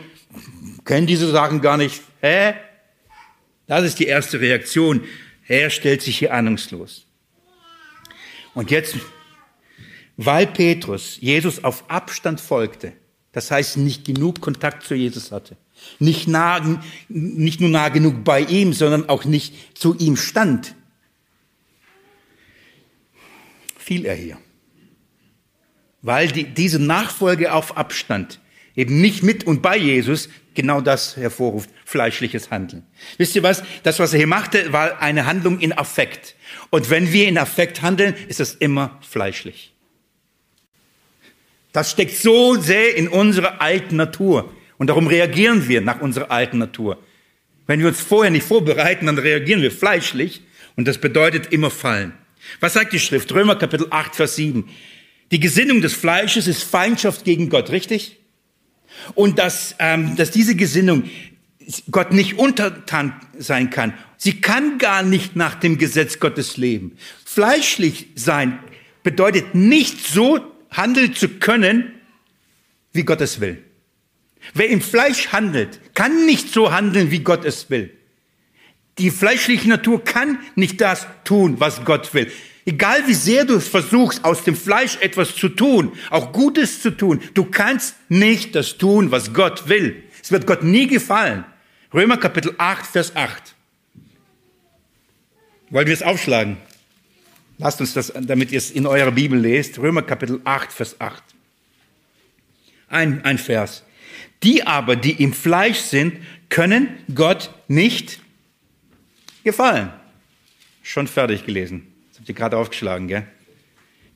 [0.84, 2.01] Kennen diese Sachen gar nicht.
[2.19, 2.55] Hä?
[3.67, 5.03] Das ist die erste Reaktion.
[5.47, 7.05] Er stellt sich hier ahnungslos.
[8.55, 8.95] Und jetzt,
[10.15, 12.93] weil Petrus Jesus auf Abstand folgte,
[13.32, 15.55] das heißt nicht genug Kontakt zu Jesus hatte,
[15.99, 20.73] nicht, nah, nicht nur nah genug bei ihm, sondern auch nicht zu ihm stand,
[23.88, 24.38] fiel er hier.
[26.01, 28.41] Weil die, diese Nachfolge auf Abstand
[28.75, 32.83] eben nicht mit und bei Jesus genau das hervorruft, fleischliches Handeln.
[33.17, 33.63] Wisst ihr was?
[33.83, 36.35] Das, was er hier machte, war eine Handlung in Affekt.
[36.69, 39.73] Und wenn wir in Affekt handeln, ist das immer fleischlich.
[41.71, 44.53] Das steckt so sehr in unserer alten Natur.
[44.77, 47.01] Und darum reagieren wir nach unserer alten Natur.
[47.67, 50.41] Wenn wir uns vorher nicht vorbereiten, dann reagieren wir fleischlich
[50.75, 52.13] und das bedeutet immer fallen.
[52.60, 53.32] Was sagt die Schrift?
[53.34, 54.70] Römer Kapitel 8, Vers 7.
[55.32, 58.18] Die Gesinnung des Fleisches ist Feindschaft gegen Gott, richtig?
[59.14, 61.04] Und dass, ähm, dass diese Gesinnung
[61.91, 63.93] Gott nicht untertan sein kann.
[64.18, 66.98] Sie kann gar nicht nach dem Gesetz Gottes leben.
[67.26, 68.60] Fleischlich sein
[69.04, 70.39] bedeutet nicht so
[70.72, 71.93] handeln zu können,
[72.93, 73.62] wie Gott es will.
[74.54, 77.97] Wer im Fleisch handelt, kann nicht so handeln, wie Gott es will.
[78.98, 82.32] Die fleischliche Natur kann nicht das tun, was Gott will.
[82.66, 87.22] Egal wie sehr du versuchst, aus dem Fleisch etwas zu tun, auch Gutes zu tun,
[87.34, 90.04] du kannst nicht das tun, was Gott will.
[90.22, 91.45] Es wird Gott nie gefallen.
[91.93, 93.56] Römer Kapitel 8, Vers 8.
[95.70, 96.58] Wollen wir es aufschlagen?
[97.58, 99.80] Lasst uns das, damit ihr es in eurer Bibel lest.
[99.80, 101.24] Römer Kapitel 8, Vers 8.
[102.89, 103.84] Ein, ein Vers.
[104.43, 106.18] Die aber, die im Fleisch sind,
[106.50, 108.20] können Gott nicht
[109.48, 109.89] gefallen.
[110.84, 111.88] Schon fertig gelesen.
[112.10, 113.26] Das habt ihr gerade aufgeschlagen, gell?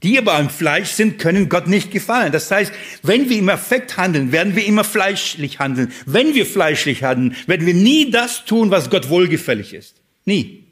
[0.03, 2.31] Die aber im Fleisch sind, können Gott nicht gefallen.
[2.31, 2.73] Das heißt,
[3.03, 5.91] wenn wir im Affekt handeln, werden wir immer fleischlich handeln.
[6.05, 10.01] Wenn wir fleischlich handeln, werden wir nie das tun, was Gott wohlgefällig ist.
[10.25, 10.65] Nie.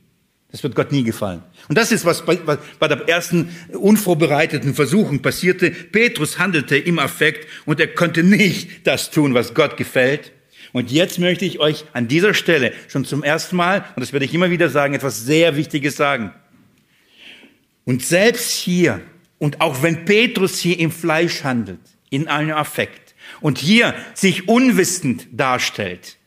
[0.51, 1.43] Das wird Gott nie gefallen.
[1.67, 5.69] Und das ist, was bei, bei der ersten unvorbereiteten Versuchung passierte.
[5.69, 10.31] Petrus handelte im Affekt und er konnte nicht das tun, was Gott gefällt.
[10.71, 14.25] Und jetzt möchte ich euch an dieser Stelle schon zum ersten Mal, und das werde
[14.25, 16.33] ich immer wieder sagen, etwas sehr Wichtiges sagen.
[17.85, 19.01] Und selbst hier,
[19.39, 25.27] und auch wenn Petrus hier im Fleisch handelt, in einem Affekt, und hier sich unwissend
[25.31, 26.17] darstellt,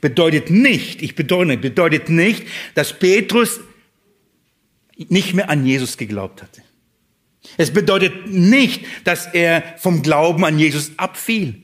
[0.00, 3.60] bedeutet nicht, ich betone, bedeutet nicht, dass Petrus
[4.96, 6.62] nicht mehr an Jesus geglaubt hatte.
[7.56, 11.62] Es bedeutet nicht, dass er vom Glauben an Jesus abfiel.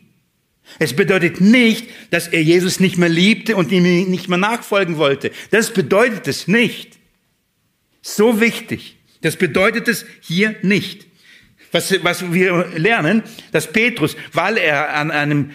[0.79, 5.31] Es bedeutet nicht, dass er Jesus nicht mehr liebte und ihm nicht mehr nachfolgen wollte.
[5.51, 6.99] Das bedeutet es nicht.
[8.03, 8.97] So wichtig.
[9.23, 11.07] Das bedeutet es hier nicht.
[11.73, 15.51] Was, was wir lernen, dass Petrus, weil er an einem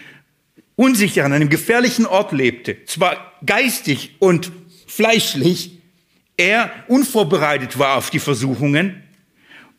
[0.76, 4.52] unsicheren, einem gefährlichen Ort lebte, zwar geistig und
[4.86, 5.78] fleischlich,
[6.36, 9.02] er unvorbereitet war auf die Versuchungen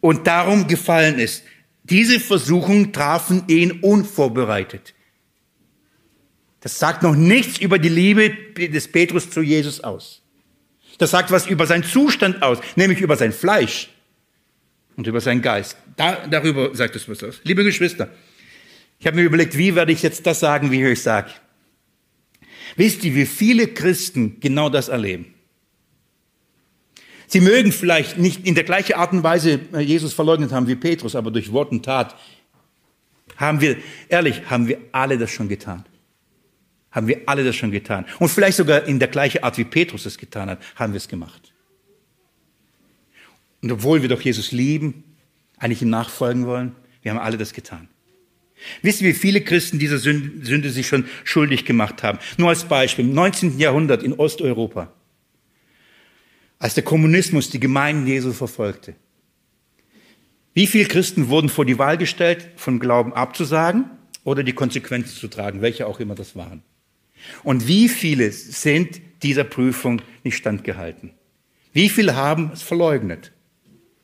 [0.02, 1.44] und darum gefallen ist.
[1.84, 4.95] Diese Versuchungen trafen ihn unvorbereitet.
[6.66, 10.24] Das sagt noch nichts über die Liebe des Petrus zu Jesus aus.
[10.98, 13.90] Das sagt was über seinen Zustand aus, nämlich über sein Fleisch
[14.96, 15.78] und über seinen Geist.
[15.96, 17.40] Da, darüber sagt es was aus.
[17.44, 18.10] Liebe Geschwister,
[18.98, 21.30] ich habe mir überlegt, wie werde ich jetzt das sagen, wie ich euch sage.
[22.76, 25.36] Wisst ihr, wie viele Christen genau das erleben?
[27.28, 30.74] Sie mögen vielleicht nicht in der gleichen Art und Weise äh, Jesus verleugnet haben wie
[30.74, 32.16] Petrus, aber durch Wort und Tat
[33.38, 33.78] haben wir,
[34.10, 35.86] ehrlich, haben wir alle das schon getan.
[36.96, 38.06] Haben wir alle das schon getan.
[38.20, 41.10] Und vielleicht sogar in der gleichen Art wie Petrus es getan hat, haben wir es
[41.10, 41.54] gemacht.
[43.62, 45.04] Und obwohl wir doch Jesus lieben,
[45.58, 47.90] eigentlich ihm nachfolgen wollen, wir haben alle das getan.
[48.82, 52.18] Wisst ihr, wie viele Christen dieser Sünde, Sünde sich schon schuldig gemacht haben?
[52.38, 53.60] Nur als Beispiel, im 19.
[53.60, 54.94] Jahrhundert in Osteuropa,
[56.60, 58.96] als der Kommunismus die Gemeinden Jesu verfolgte.
[60.54, 63.90] Wie viele Christen wurden vor die Wahl gestellt, vom Glauben abzusagen
[64.24, 66.64] oder die Konsequenzen zu tragen, welche auch immer das waren?
[67.44, 71.12] Und wie viele sind dieser Prüfung nicht standgehalten?
[71.74, 73.32] Wie viele haben es verleugnet,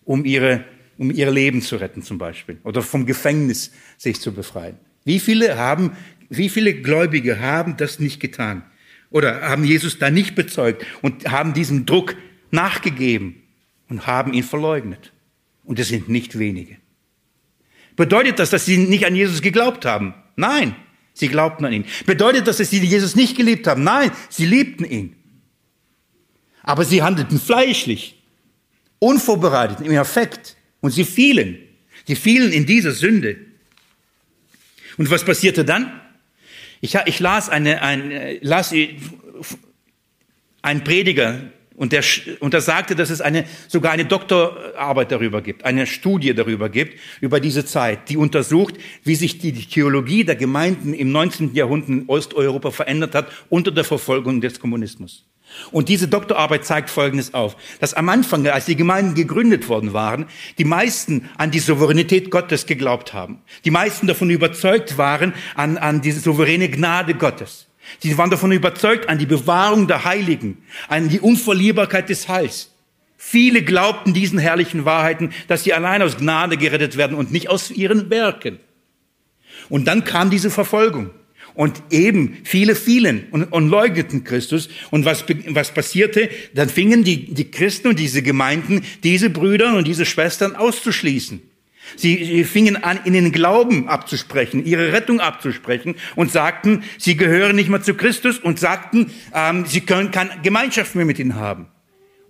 [0.03, 0.65] um ihre
[1.01, 4.77] um ihr Leben zu retten zum Beispiel oder vom Gefängnis sich zu befreien.
[5.03, 5.97] Wie viele haben,
[6.29, 8.61] wie viele Gläubige haben das nicht getan
[9.09, 12.15] oder haben Jesus da nicht bezeugt und haben diesem Druck
[12.51, 13.41] nachgegeben
[13.89, 15.11] und haben ihn verleugnet.
[15.63, 16.77] Und es sind nicht wenige.
[17.95, 20.13] Bedeutet das, dass sie nicht an Jesus geglaubt haben?
[20.35, 20.75] Nein,
[21.13, 21.85] sie glaubten an ihn.
[22.05, 23.83] Bedeutet das, dass sie Jesus nicht geliebt haben?
[23.83, 25.15] Nein, sie liebten ihn.
[26.63, 28.21] Aber sie handelten fleischlich,
[28.99, 30.55] unvorbereitet, im Affekt.
[30.79, 31.59] Und sie fielen.
[32.07, 33.37] Sie fielen in diese Sünde.
[34.97, 36.01] Und was passierte dann?
[36.81, 38.73] Ich, ich las, eine, ein, las
[40.61, 41.51] einen Prediger,
[41.81, 42.03] und der,
[42.41, 46.99] und der sagte, dass es eine, sogar eine Doktorarbeit darüber gibt, eine Studie darüber gibt,
[47.21, 51.55] über diese Zeit, die untersucht, wie sich die Theologie der Gemeinden im 19.
[51.55, 55.25] Jahrhundert in Osteuropa verändert hat unter der Verfolgung des Kommunismus.
[55.71, 60.27] Und diese Doktorarbeit zeigt Folgendes auf, dass am Anfang, als die Gemeinden gegründet worden waren,
[60.59, 63.41] die meisten an die Souveränität Gottes geglaubt haben.
[63.65, 67.70] Die meisten davon überzeugt waren an, an diese souveräne Gnade Gottes.
[67.99, 72.71] Sie waren davon überzeugt an die Bewahrung der Heiligen, an die Unverlierbarkeit des Heils.
[73.17, 77.69] Viele glaubten diesen herrlichen Wahrheiten, dass sie allein aus Gnade gerettet werden und nicht aus
[77.69, 78.59] ihren Werken.
[79.69, 81.11] Und dann kam diese Verfolgung.
[81.53, 84.69] Und eben viele fielen und, und leugneten Christus.
[84.89, 86.29] Und was, was passierte?
[86.53, 91.41] Dann fingen die, die Christen und diese Gemeinden, diese Brüder und diese Schwestern auszuschließen.
[91.95, 97.81] Sie fingen an, ihnen Glauben abzusprechen, ihre Rettung abzusprechen und sagten, sie gehören nicht mehr
[97.81, 101.67] zu Christus und sagten, ähm, sie können keine Gemeinschaft mehr mit ihnen haben.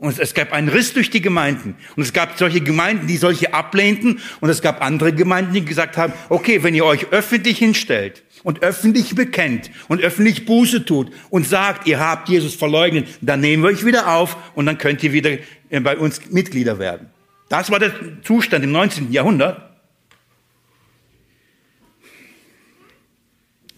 [0.02, 1.76] Und es gab einen Riss durch die Gemeinden.
[1.96, 4.20] Und es gab solche Gemeinden, die solche ablehnten.
[4.40, 8.64] Und es gab andere Gemeinden, die gesagt haben, okay, wenn ihr euch öffentlich hinstellt und
[8.64, 13.70] öffentlich bekennt und öffentlich Buße tut und sagt, ihr habt Jesus verleugnet, dann nehmen wir
[13.70, 15.38] euch wieder auf und dann könnt ihr wieder
[15.70, 17.12] äh, bei uns Mitglieder werden.
[17.52, 19.12] Das war der Zustand im 19.
[19.12, 19.62] Jahrhundert.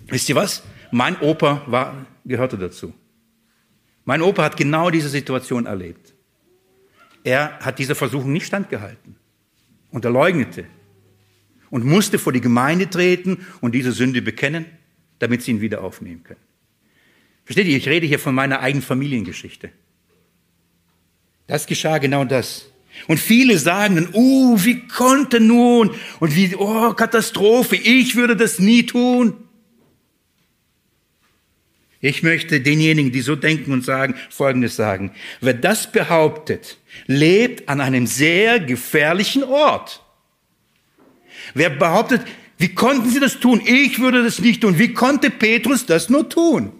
[0.05, 0.61] Wisst ihr was?
[0.91, 2.93] Mein Opa war, gehörte dazu.
[4.05, 6.13] Mein Opa hat genau diese Situation erlebt.
[7.23, 9.15] Er hat dieser Versuchung nicht standgehalten
[9.89, 10.65] und er leugnete
[11.71, 14.67] und musste vor die Gemeinde treten und diese Sünde bekennen,
[15.17, 16.45] damit sie ihn wieder aufnehmen können.
[17.43, 19.71] Versteht ihr, ich rede hier von meiner eigenen Familiengeschichte.
[21.47, 22.69] Das geschah genau das.
[23.07, 25.91] Und viele sagen dann, uh, wie konnte nun?
[26.19, 29.35] Und wie, oh, Katastrophe, ich würde das nie tun.
[31.99, 35.11] Ich möchte denjenigen, die so denken und sagen, Folgendes sagen.
[35.39, 36.77] Wer das behauptet,
[37.07, 40.03] lebt an einem sehr gefährlichen Ort.
[41.53, 42.21] Wer behauptet,
[42.57, 43.61] wie konnten sie das tun?
[43.65, 44.79] Ich würde das nicht tun.
[44.79, 46.73] Wie konnte Petrus das nur tun?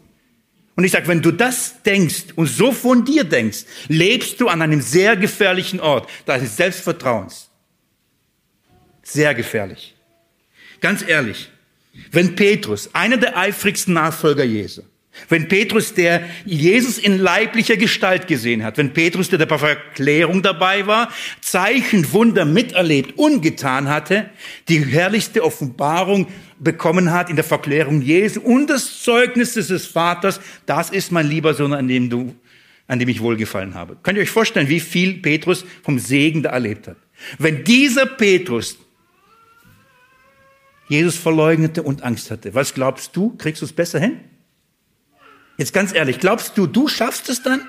[0.76, 4.61] Und ich sage, wenn du das denkst und so von dir denkst, lebst du an
[4.61, 7.49] einem sehr gefährlichen Ort deines Selbstvertrauens.
[9.03, 9.95] Sehr gefährlich.
[10.82, 11.51] Ganz ehrlich,
[12.11, 14.82] wenn Petrus, einer der eifrigsten Nachfolger Jesu,
[15.30, 20.88] wenn Petrus, der Jesus in leiblicher Gestalt gesehen hat, wenn Petrus, der bei Verklärung dabei
[20.88, 21.09] war,
[21.41, 24.30] Zeichen, Wunder miterlebt, ungetan hatte,
[24.70, 26.28] die herrlichste Offenbarung
[26.59, 31.53] bekommen hat in der Verklärung Jesu und das Zeugnis des Vaters, das ist mein lieber
[31.53, 32.36] Sohn, an dem du,
[32.88, 33.97] an dem ich wohlgefallen habe.
[34.01, 36.97] Könnt ihr euch vorstellen, wie viel Petrus vom Segen da erlebt hat?
[37.38, 38.78] Wenn dieser Petrus
[40.89, 44.20] Jesus verleugnete und Angst hatte, was glaubst du, kriegst du es besser hin?
[45.58, 47.68] Jetzt ganz ehrlich, glaubst du, du schaffst es dann?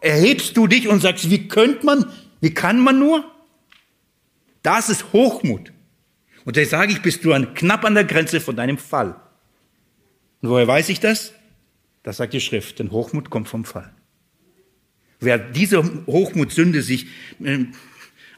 [0.00, 3.24] Erhebst du dich und sagst, wie könnte man, wie kann man nur?
[4.62, 5.72] Das ist Hochmut.
[6.44, 9.20] Und da sage ich, bist du an, knapp an der Grenze von deinem Fall.
[10.42, 11.32] Und woher weiß ich das?
[12.02, 13.94] Das sagt die Schrift, denn Hochmut kommt vom Fall.
[15.20, 17.06] Wer diese Hochmutsünde sich
[17.42, 17.64] äh,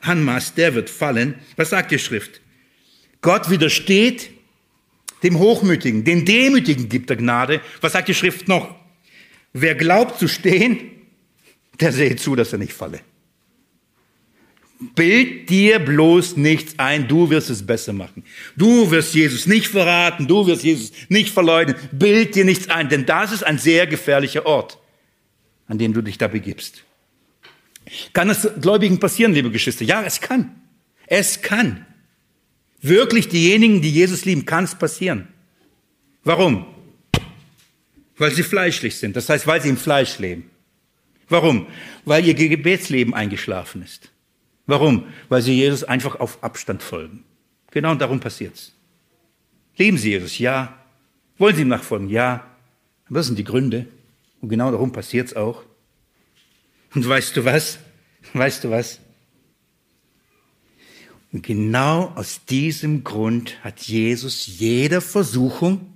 [0.02, 1.34] anmaßt, der wird fallen.
[1.56, 2.40] Was sagt die Schrift?
[3.22, 4.30] Gott widersteht
[5.22, 7.60] dem Hochmütigen, den Demütigen gibt er Gnade.
[7.80, 8.74] Was sagt die Schrift noch?
[9.52, 10.78] Wer glaubt zu stehen,
[11.80, 13.00] der sehe zu, dass er nicht falle.
[14.94, 18.24] Bild dir bloß nichts ein, du wirst es besser machen.
[18.56, 21.76] Du wirst Jesus nicht verraten, du wirst Jesus nicht verleugnen.
[21.92, 24.78] Bild dir nichts ein, denn das ist ein sehr gefährlicher Ort,
[25.66, 26.84] an dem du dich da begibst.
[28.12, 29.84] Kann es Gläubigen passieren, liebe Geschwister?
[29.84, 30.54] Ja, es kann.
[31.06, 31.85] Es kann.
[32.80, 35.28] Wirklich diejenigen, die Jesus lieben, kann es passieren.
[36.24, 36.66] Warum?
[38.18, 39.16] Weil sie fleischlich sind.
[39.16, 40.50] Das heißt, weil sie im Fleisch leben.
[41.28, 41.66] Warum?
[42.04, 44.10] Weil ihr Gebetsleben eingeschlafen ist.
[44.66, 45.06] Warum?
[45.28, 47.24] Weil sie Jesus einfach auf Abstand folgen.
[47.70, 48.72] Genau darum passiert's.
[49.76, 50.38] Lieben sie Jesus?
[50.38, 50.78] Ja.
[51.38, 52.08] Wollen sie ihm nachfolgen?
[52.08, 52.46] Ja.
[53.08, 53.86] Das sind die Gründe.
[54.40, 55.62] Und genau darum passiert's auch.
[56.94, 57.78] Und weißt du was?
[58.32, 59.00] Weißt du was?
[61.36, 65.92] Und genau aus diesem Grund hat Jesus jeder Versuchung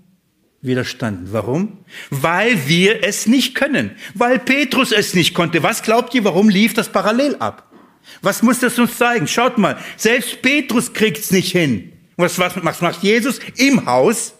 [0.60, 1.28] widerstanden.
[1.32, 1.78] Warum?
[2.10, 3.92] Weil wir es nicht können.
[4.12, 5.62] Weil Petrus es nicht konnte.
[5.62, 7.72] Was glaubt ihr, warum lief das parallel ab?
[8.20, 9.26] Was muss das uns zeigen?
[9.26, 11.90] Schaut mal, selbst Petrus kriegt's nicht hin.
[12.18, 14.34] Was, was, was macht Jesus im Haus?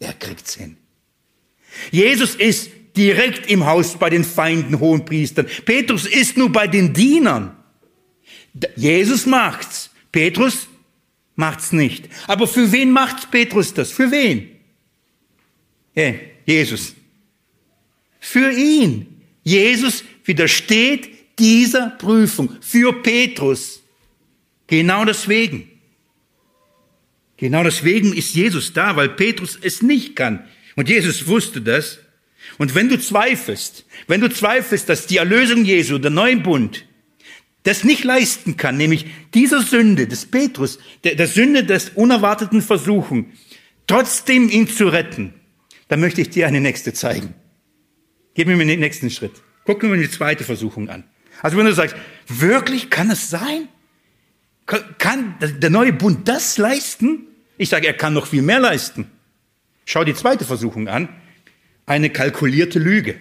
[0.00, 0.76] Er kriegt's hin.
[1.90, 5.46] Jesus ist direkt im Haus bei den Feinden, hohen Priestern.
[5.64, 7.56] Petrus ist nur bei den Dienern.
[8.76, 9.81] Jesus macht's.
[10.12, 10.68] Petrus
[11.34, 12.08] macht's nicht.
[12.26, 13.90] Aber für wen macht Petrus das?
[13.90, 14.48] Für wen?
[15.94, 16.14] Ja,
[16.46, 16.94] Jesus.
[18.20, 19.22] Für ihn.
[19.42, 22.56] Jesus widersteht dieser Prüfung.
[22.60, 23.82] Für Petrus.
[24.66, 25.68] Genau deswegen.
[27.36, 30.46] Genau deswegen ist Jesus da, weil Petrus es nicht kann.
[30.76, 31.98] Und Jesus wusste das.
[32.58, 36.84] Und wenn du zweifelst, wenn du zweifelst, dass die Erlösung Jesu, der neuen Bund,
[37.62, 43.32] das nicht leisten kann, nämlich dieser Sünde des Petrus, der, der Sünde des unerwarteten Versuchen,
[43.86, 45.34] trotzdem ihn zu retten,
[45.88, 47.34] dann möchte ich dir eine nächste zeigen.
[48.34, 49.42] Gib mir den nächsten Schritt.
[49.64, 51.04] Guck mir die zweite Versuchung an.
[51.42, 51.96] Also wenn du sagst,
[52.28, 53.68] wirklich kann es sein?
[54.98, 57.26] Kann der neue Bund das leisten?
[57.58, 59.10] Ich sage, er kann noch viel mehr leisten.
[59.84, 61.08] Schau die zweite Versuchung an.
[61.84, 63.20] Eine kalkulierte Lüge.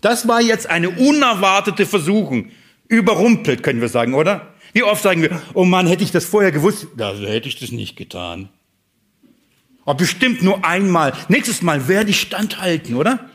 [0.00, 2.50] Das war jetzt eine unerwartete Versuchung.
[2.88, 4.54] Überrumpelt, können wir sagen, oder?
[4.72, 7.70] Wie oft sagen wir, oh Mann, hätte ich das vorher gewusst, da hätte ich das
[7.70, 8.48] nicht getan.
[9.84, 11.14] Aber bestimmt nur einmal.
[11.28, 13.30] Nächstes Mal werde ich standhalten, oder?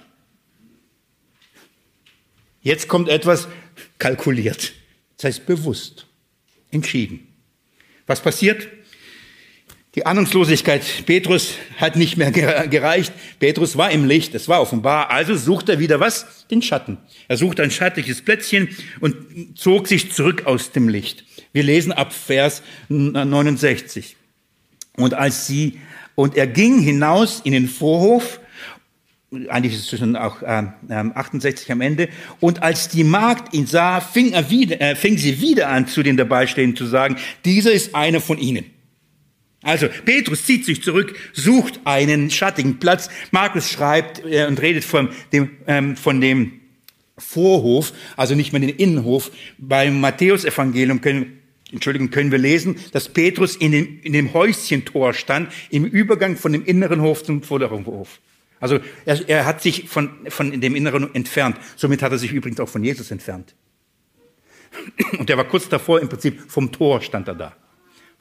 [2.62, 3.48] Jetzt kommt etwas
[3.98, 4.74] kalkuliert.
[5.18, 6.08] Das heißt bewusst,
[6.72, 7.28] entschieden.
[8.06, 8.68] Was passiert?
[9.96, 13.14] Die Ahnungslosigkeit Petrus hat nicht mehr gereicht.
[13.40, 15.12] Petrus war im Licht, es war offenbar.
[15.12, 16.48] Also sucht er wieder was?
[16.48, 16.98] Den Schatten.
[17.28, 18.70] Er sucht ein schattliches Plätzchen
[19.02, 19.16] und
[19.56, 21.26] zog sich zurück aus dem Licht.
[21.52, 24.16] Wir lesen ab Vers 69.
[24.98, 25.80] Und als sie
[26.16, 28.40] und er ging hinaus in den Vorhof,
[29.50, 34.02] eigentlich ist es schon auch äh, 68 am Ende, und als die Magd ihn sah,
[34.02, 37.94] fing, er wieder, äh, fing sie wieder an, zu den Dabeistehenden zu sagen, dieser ist
[37.94, 38.73] einer von ihnen.
[39.64, 43.10] Also Petrus zieht sich zurück, sucht einen schattigen Platz.
[43.32, 46.60] Markus schreibt äh, und redet von dem, ähm, von dem
[47.18, 49.32] Vorhof, also nicht mehr den Innenhof.
[49.58, 51.40] Beim Matthäusevangelium können
[51.72, 56.54] Entschuldigung, können wir lesen, dass Petrus in dem, in dem Häuschentor stand, im Übergang von
[56.54, 58.20] dem inneren Hof zum vorderen Hof.
[58.60, 61.58] Also er, er hat sich von, von dem Inneren entfernt.
[61.76, 63.56] Somit hat er sich übrigens auch von Jesus entfernt.
[65.18, 67.56] Und er war kurz davor, im Prinzip vom Tor stand er da,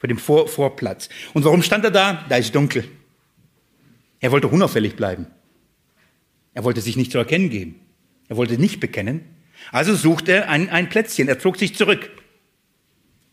[0.03, 1.07] vor dem Vor Vorplatz.
[1.33, 2.25] Und warum stand er da?
[2.27, 2.83] Da ist dunkel.
[4.19, 5.27] Er wollte unauffällig bleiben.
[6.53, 7.79] Er wollte sich nicht zu erkennen geben.
[8.27, 9.21] Er wollte nicht bekennen.
[9.71, 11.29] Also suchte er ein, ein Plätzchen.
[11.29, 12.11] Er zog sich zurück.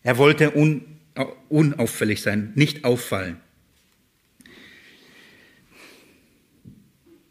[0.04, 1.00] Er wollte un,
[1.48, 3.40] unauffällig sein, nicht auffallen.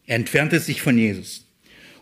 [0.06, 1.46] Er entfernte sich von Jesus.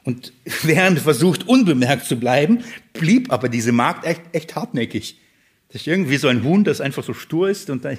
[0.02, 0.34] Und
[0.64, 2.64] während er versucht, unbemerkt zu bleiben,
[2.94, 5.20] blieb aber diese Magd echt, echt hartnäckig.
[5.70, 7.98] Das ist irgendwie so ein Huhn, das einfach so stur ist und dann,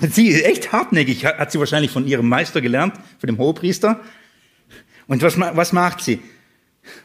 [0.00, 4.00] und sie ist echt hartnäckig, hat sie wahrscheinlich von ihrem Meister gelernt, von dem Hohepriester.
[5.06, 6.20] Und was, was macht sie?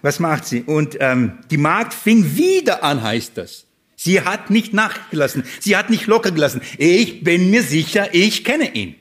[0.01, 0.61] Was macht sie?
[0.61, 3.65] Und ähm, die Magd fing wieder an, heißt das.
[3.97, 5.43] Sie hat nicht nachgelassen.
[5.59, 6.61] Sie hat nicht locker gelassen.
[6.77, 8.95] Ich bin mir sicher, ich kenne ihn.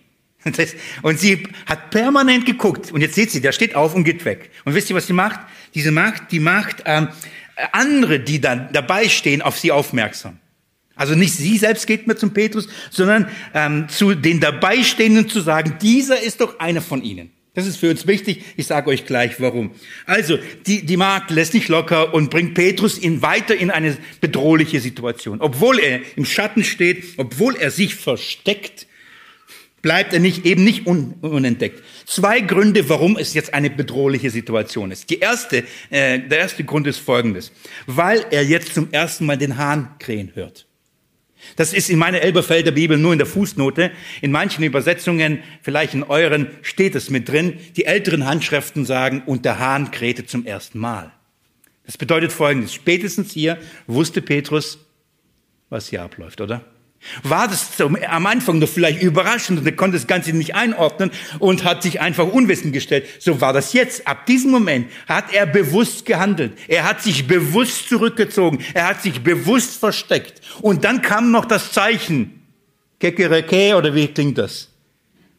[1.02, 2.92] Und sie hat permanent geguckt.
[2.92, 4.50] Und jetzt seht sie, der steht auf und geht weg.
[4.64, 5.40] Und wisst ihr, was sie macht?
[5.75, 7.09] Diese Magd, die macht ähm,
[7.72, 10.39] andere, die dann dabei stehen, auf sie aufmerksam.
[10.97, 15.77] Also nicht sie selbst geht mir zum Petrus, sondern ähm, zu den Dabeistehenden zu sagen,
[15.83, 17.31] dieser ist doch einer von ihnen.
[17.55, 18.43] Das ist für uns wichtig.
[18.57, 19.70] Ich sage euch gleich, warum.
[20.07, 24.81] Also, die, die Magd lässt nicht locker und bringt Petrus in, weiter in eine bedrohliche
[24.81, 25.41] Situation.
[25.41, 28.89] Obwohl er im Schatten steht, obwohl er sich versteckt,
[29.85, 31.82] bleibt er nicht, eben nicht un, unentdeckt.
[32.07, 35.11] Zwei Gründe, warum es jetzt eine bedrohliche Situation ist.
[35.11, 35.59] Die erste,
[35.91, 37.53] äh, der erste Grund ist folgendes.
[37.87, 40.66] Weil er jetzt zum ersten Mal den Hahn krähen hört.
[41.57, 43.91] Das ist in meiner Elberfelder Bibel nur in der Fußnote.
[44.22, 47.59] In manchen Übersetzungen, vielleicht in euren, steht es mit drin.
[47.76, 51.12] Die älteren Handschriften sagen, und der Hahn krähte zum ersten Mal.
[51.85, 52.72] Das bedeutet Folgendes.
[52.72, 54.78] Spätestens hier wusste Petrus,
[55.68, 56.64] was hier abläuft, oder?
[57.22, 61.11] War das zum, am Anfang noch vielleicht überraschend und er konnte das Ganze nicht einordnen
[61.38, 63.07] und hat sich einfach unwissend gestellt.
[63.18, 64.07] So war das jetzt.
[64.07, 66.52] Ab diesem Moment hat er bewusst gehandelt.
[66.68, 68.59] Er hat sich bewusst zurückgezogen.
[68.74, 70.40] Er hat sich bewusst versteckt.
[70.61, 72.42] Und dann kam noch das Zeichen.
[73.00, 74.70] Kekereke oder wie klingt das?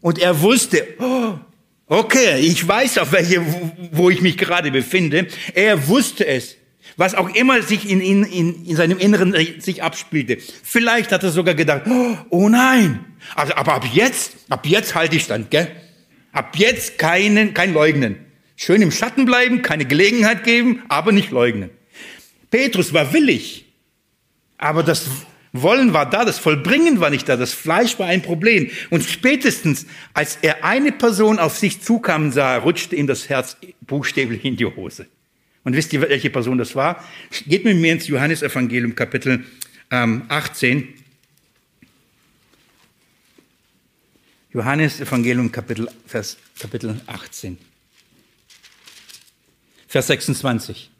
[0.01, 1.33] Und er wusste, oh,
[1.87, 3.43] okay, ich weiß auf welche,
[3.91, 5.27] wo ich mich gerade befinde.
[5.53, 6.57] Er wusste es
[6.97, 10.37] was auch immer sich in, in, in, in seinem Inneren sich abspielte.
[10.63, 11.83] Vielleicht hat er sogar gedacht,
[12.29, 15.69] oh nein, also, aber ab jetzt, ab jetzt halte ich stand, gell?
[16.31, 18.17] Ab jetzt keinen, kein Leugnen.
[18.55, 21.69] Schön im Schatten bleiben, keine Gelegenheit geben, aber nicht leugnen.
[22.51, 23.65] Petrus war willig,
[24.57, 25.09] aber das
[25.51, 28.69] Wollen war da, das Vollbringen war nicht da, das Fleisch war ein Problem.
[28.89, 34.43] Und spätestens, als er eine Person auf sich zukam sah, rutschte ihm das Herz buchstäblich
[34.43, 35.07] in die Hose.
[35.65, 37.03] Und wisst ihr, welche Person das war?
[37.47, 39.43] Geht mit mir ins Johannesevangelium Kapitel
[39.91, 40.93] ähm, 18.
[44.53, 47.57] Johannes Evangelium Kapitel, Vers, Kapitel 18.
[49.87, 50.91] Vers 26.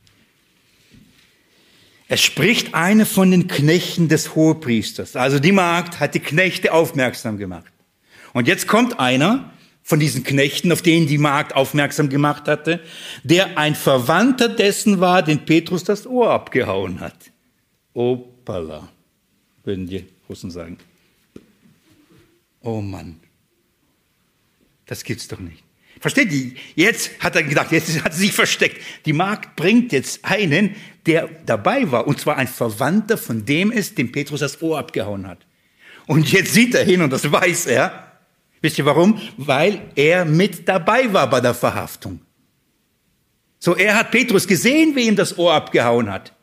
[2.07, 5.15] Es spricht eine von den Knechten des Hohepriesters.
[5.15, 7.71] Also die Magd hat die Knechte aufmerksam gemacht.
[8.33, 9.53] Und jetzt kommt einer,
[9.85, 12.81] von diesen Knechten, auf denen die Magd aufmerksam gemacht hatte,
[13.23, 17.31] der ein Verwandter dessen war, den Petrus das Ohr abgehauen hat.
[17.93, 18.89] Opala,
[19.63, 20.79] würden die Russen sagen.
[22.61, 23.19] Oh Mann,
[24.87, 25.63] das gibt's doch nicht.
[25.99, 26.53] Versteht ihr?
[26.73, 28.81] Jetzt hat er gedacht, jetzt hat sie sich versteckt.
[29.05, 30.75] Die Magd bringt jetzt einen,
[31.05, 35.27] der dabei war, und zwar ein Verwandter von dem ist, dem Petrus das Ohr abgehauen
[35.27, 35.45] hat.
[36.07, 38.04] Und jetzt sieht er hin und das weiß er.
[38.65, 39.21] Wisst ihr warum?
[39.37, 42.21] Weil er mit dabei war bei der Verhaftung.
[43.59, 46.33] So, er hat Petrus gesehen, wie ihm das Ohr abgehauen hat.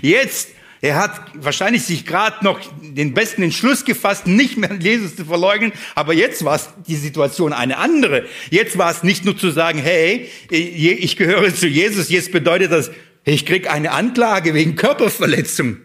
[0.00, 0.48] Jetzt,
[0.80, 5.70] er hat wahrscheinlich sich gerade noch den besten Entschluss gefasst, nicht mehr Jesus zu verleugnen,
[5.94, 8.24] aber jetzt war es die Situation eine andere.
[8.48, 12.90] Jetzt war es nicht nur zu sagen, hey, ich gehöre zu Jesus, jetzt bedeutet das,
[13.26, 15.76] ich krieg eine Anklage wegen Körperverletzung.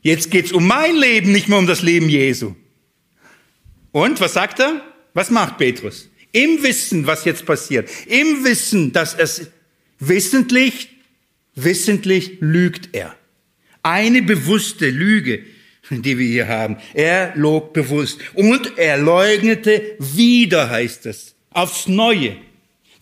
[0.00, 2.54] Jetzt geht's um mein Leben, nicht mehr um das Leben Jesu.
[3.92, 4.82] Und was sagt er?
[5.14, 6.08] Was macht Petrus?
[6.32, 9.48] Im Wissen, was jetzt passiert, im Wissen, dass es
[9.98, 10.88] wissentlich,
[11.54, 13.14] wissentlich lügt er.
[13.82, 15.44] Eine bewusste Lüge,
[15.90, 16.78] die wir hier haben.
[16.94, 22.36] Er log bewusst und er leugnete wieder, heißt es, aufs Neue.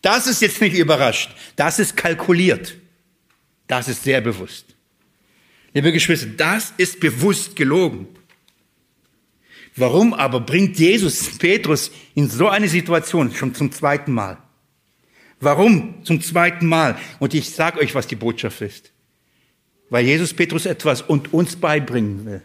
[0.03, 1.31] Das ist jetzt nicht überrascht.
[1.55, 2.75] Das ist kalkuliert.
[3.69, 4.67] Das ist sehr bewusst.
[5.73, 8.09] Liebe Geschwister, das ist bewusst gelogen.
[9.81, 14.37] Warum aber bringt Jesus Petrus in so eine Situation schon zum zweiten Mal?
[15.41, 16.99] Warum zum zweiten Mal?
[17.19, 18.93] Und ich sage euch, was die Botschaft ist.
[19.89, 22.43] Weil Jesus Petrus etwas und uns beibringen will.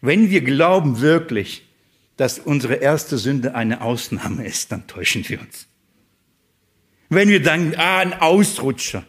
[0.00, 1.68] Wenn wir glauben wirklich,
[2.16, 5.66] dass unsere erste Sünde eine Ausnahme ist, dann täuschen wir uns.
[7.10, 9.04] Wenn wir dann, ah, ein Ausrutscher,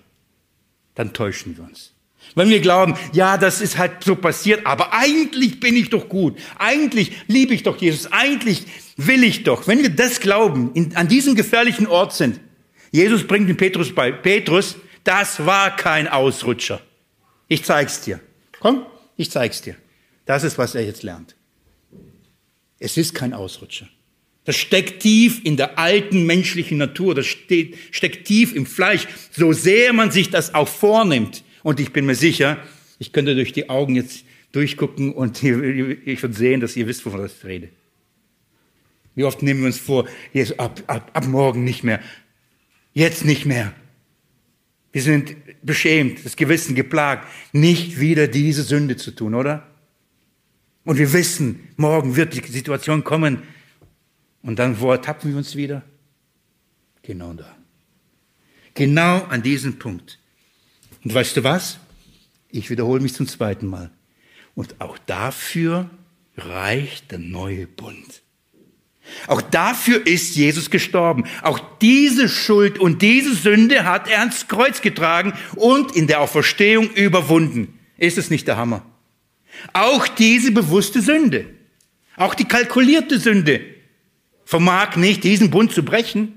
[0.94, 1.95] dann täuschen wir uns.
[2.34, 6.38] Wenn wir glauben, ja, das ist halt so passiert, aber eigentlich bin ich doch gut.
[6.58, 8.12] Eigentlich liebe ich doch Jesus.
[8.12, 8.64] Eigentlich
[8.98, 9.68] will ich doch.
[9.68, 12.40] Wenn wir das glauben, in, an diesem gefährlichen Ort sind,
[12.92, 14.12] Jesus bringt den Petrus bei.
[14.12, 16.82] Petrus, das war kein Ausrutscher.
[17.48, 18.20] Ich zeig's dir.
[18.60, 18.86] Komm,
[19.18, 19.76] ich zeig's dir.
[20.26, 21.36] Das ist, was er jetzt lernt.
[22.80, 23.88] Es ist kein Ausrutscher.
[24.46, 27.16] Das steckt tief in der alten menschlichen Natur.
[27.16, 29.08] Das steht, steckt tief im Fleisch.
[29.32, 31.44] So sehr man sich das auch vornimmt.
[31.66, 32.60] Und ich bin mir sicher,
[33.00, 37.26] ich könnte durch die Augen jetzt durchgucken und ich würde sehen, dass ihr wisst, wovon
[37.26, 37.70] ich rede.
[39.16, 42.02] Wie oft nehmen wir uns vor, jetzt ab, ab, ab morgen nicht mehr,
[42.94, 43.74] jetzt nicht mehr.
[44.92, 49.66] Wir sind beschämt, das Gewissen geplagt, nicht wieder diese Sünde zu tun, oder?
[50.84, 53.42] Und wir wissen, morgen wird die Situation kommen.
[54.44, 55.82] Und dann, wo ertappen wir uns wieder?
[57.02, 57.58] Genau da.
[58.76, 60.20] Genau an diesem Punkt.
[61.06, 61.78] Und weißt du was?
[62.50, 63.92] Ich wiederhole mich zum zweiten Mal.
[64.56, 65.90] Und auch dafür
[66.36, 68.24] reicht der neue Bund.
[69.28, 71.26] Auch dafür ist Jesus gestorben.
[71.44, 76.90] Auch diese Schuld und diese Sünde hat er ans Kreuz getragen und in der Auferstehung
[76.90, 77.80] überwunden.
[77.98, 78.84] Ist es nicht der Hammer?
[79.74, 81.46] Auch diese bewusste Sünde,
[82.18, 83.62] auch die kalkulierte Sünde
[84.44, 86.35] vermag nicht, diesen Bund zu brechen.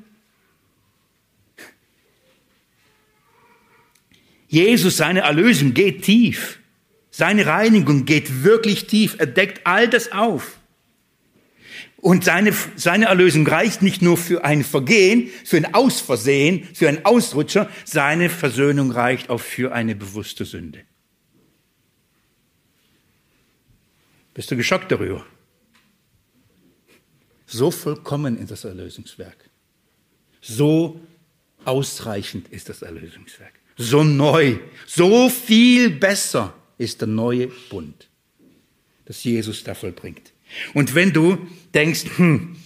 [4.49, 6.59] Jesus, seine Erlösung geht tief.
[7.11, 9.17] Seine Reinigung geht wirklich tief.
[9.19, 10.59] Er deckt all das auf.
[11.99, 17.05] Und seine, seine Erlösung reicht nicht nur für ein Vergehen, für ein Ausversehen, für einen
[17.05, 17.69] Ausrutscher.
[17.85, 20.83] Seine Versöhnung reicht auch für eine bewusste Sünde.
[24.33, 25.27] Bist du geschockt darüber?
[27.47, 29.51] So vollkommen ist das Erlösungswerk.
[30.41, 31.01] So
[31.65, 38.09] ausreichend ist das Erlösungswerk so neu, so viel besser ist der neue Bund,
[39.07, 40.33] das Jesus da vollbringt.
[40.75, 41.39] Und wenn du
[41.73, 42.57] denkst, hm,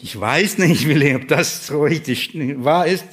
[0.00, 2.32] ich weiß nicht, Willi, ob das so richtig
[2.64, 3.04] wahr ist,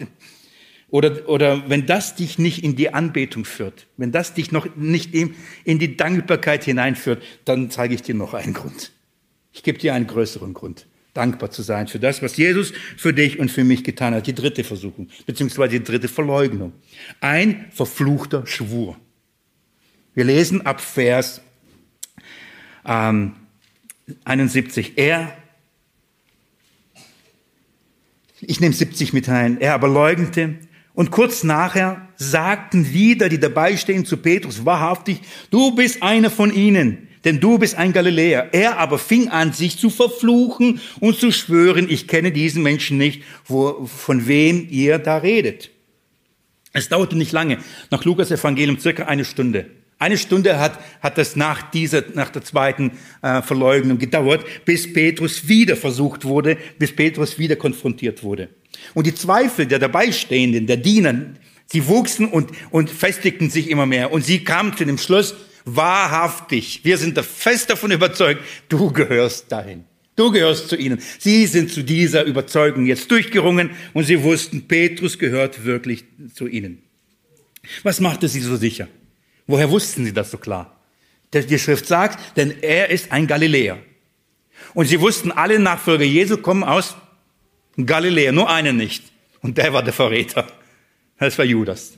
[0.90, 5.14] oder, oder wenn das dich nicht in die Anbetung führt, wenn das dich noch nicht
[5.14, 8.92] in die Dankbarkeit hineinführt, dann zeige ich dir noch einen Grund.
[9.52, 13.40] Ich gebe dir einen größeren Grund dankbar zu sein für das, was Jesus für dich
[13.40, 14.28] und für mich getan hat.
[14.28, 16.74] Die dritte Versuchung, beziehungsweise die dritte Verleugnung.
[17.22, 18.98] Ein verfluchter Schwur.
[20.14, 21.42] Wir lesen ab Vers
[22.86, 23.36] ähm,
[24.26, 24.94] 71.
[24.98, 25.36] Er,
[28.42, 30.56] ich nehme 70 mit ein, er aber leugnete
[30.94, 36.54] und kurz nachher sagten wieder die dabei stehen zu Petrus, wahrhaftig, du bist einer von
[36.54, 38.50] ihnen denn du bist ein Galiläer.
[38.54, 43.24] Er aber fing an, sich zu verfluchen und zu schwören, ich kenne diesen Menschen nicht,
[43.46, 45.72] wo, von wem ihr da redet.
[46.72, 47.58] Es dauerte nicht lange,
[47.90, 49.66] nach Lukas Evangelium circa eine Stunde.
[49.98, 55.48] Eine Stunde hat, hat das nach dieser, nach der zweiten äh, Verleugnung gedauert, bis Petrus
[55.48, 58.50] wieder versucht wurde, bis Petrus wieder konfrontiert wurde.
[58.94, 61.16] Und die Zweifel der Dabeistehenden, der Diener,
[61.68, 64.12] sie wuchsen und, und festigten sich immer mehr.
[64.12, 65.34] Und sie kamen zu dem Schluss,
[65.66, 66.82] Wahrhaftig.
[66.84, 69.86] Wir sind fest davon überzeugt, du gehörst dahin.
[70.16, 71.02] Du gehörst zu ihnen.
[71.20, 76.82] Sie sind zu dieser Überzeugung jetzt durchgerungen und sie wussten, Petrus gehört wirklich zu ihnen.
[77.84, 78.88] Was machte sie so sicher?
[79.48, 80.80] Woher wussten sie das so klar?
[81.34, 83.78] Die Schrift sagt, denn er ist ein Galiläer.
[84.74, 86.96] Und sie wussten, alle Nachfolger Jesu kommen aus
[87.76, 89.04] Galiläa, nur einer nicht.
[89.42, 90.48] Und der war der Verräter.
[91.20, 91.98] Das war Judas.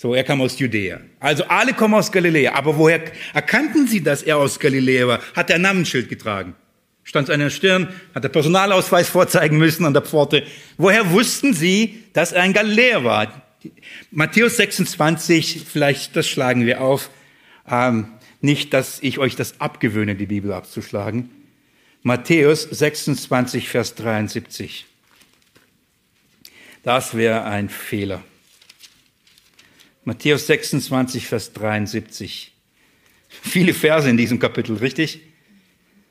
[0.00, 0.98] So, er kam aus Judäa.
[1.18, 2.54] Also alle kommen aus Galiläa.
[2.54, 3.02] Aber woher
[3.34, 5.20] erkannten sie, dass er aus Galiläa war?
[5.36, 6.54] Hat er ein Namensschild getragen?
[7.04, 10.46] Stand an der Stirn, hat der Personalausweis vorzeigen müssen an der Pforte.
[10.78, 13.42] Woher wussten sie, dass er ein Galiläer war?
[14.10, 17.10] Matthäus 26, vielleicht das schlagen wir auf.
[17.70, 18.08] Ähm,
[18.40, 21.28] nicht, dass ich euch das abgewöhne, die Bibel abzuschlagen.
[22.02, 24.86] Matthäus 26, Vers 73.
[26.84, 28.22] Das wäre ein Fehler.
[30.04, 32.52] Matthäus 26, Vers 73.
[33.28, 35.20] Viele Verse in diesem Kapitel, richtig?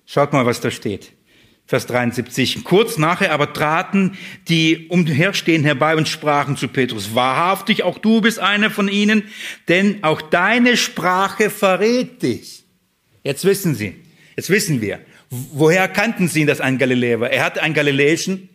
[0.06, 1.12] Schaut mal, was da steht.
[1.66, 2.64] Vers 73.
[2.64, 4.18] Kurz nachher aber traten
[4.48, 9.24] die Umherstehenden herbei und sprachen zu Petrus, wahrhaftig, auch du bist einer von ihnen,
[9.68, 12.64] denn auch deine Sprache verrät dich.
[13.24, 13.96] Jetzt wissen Sie,
[14.36, 17.30] jetzt wissen wir, woher kannten Sie, dass ein Galiläer war?
[17.30, 18.50] Er hatte einen galiläischen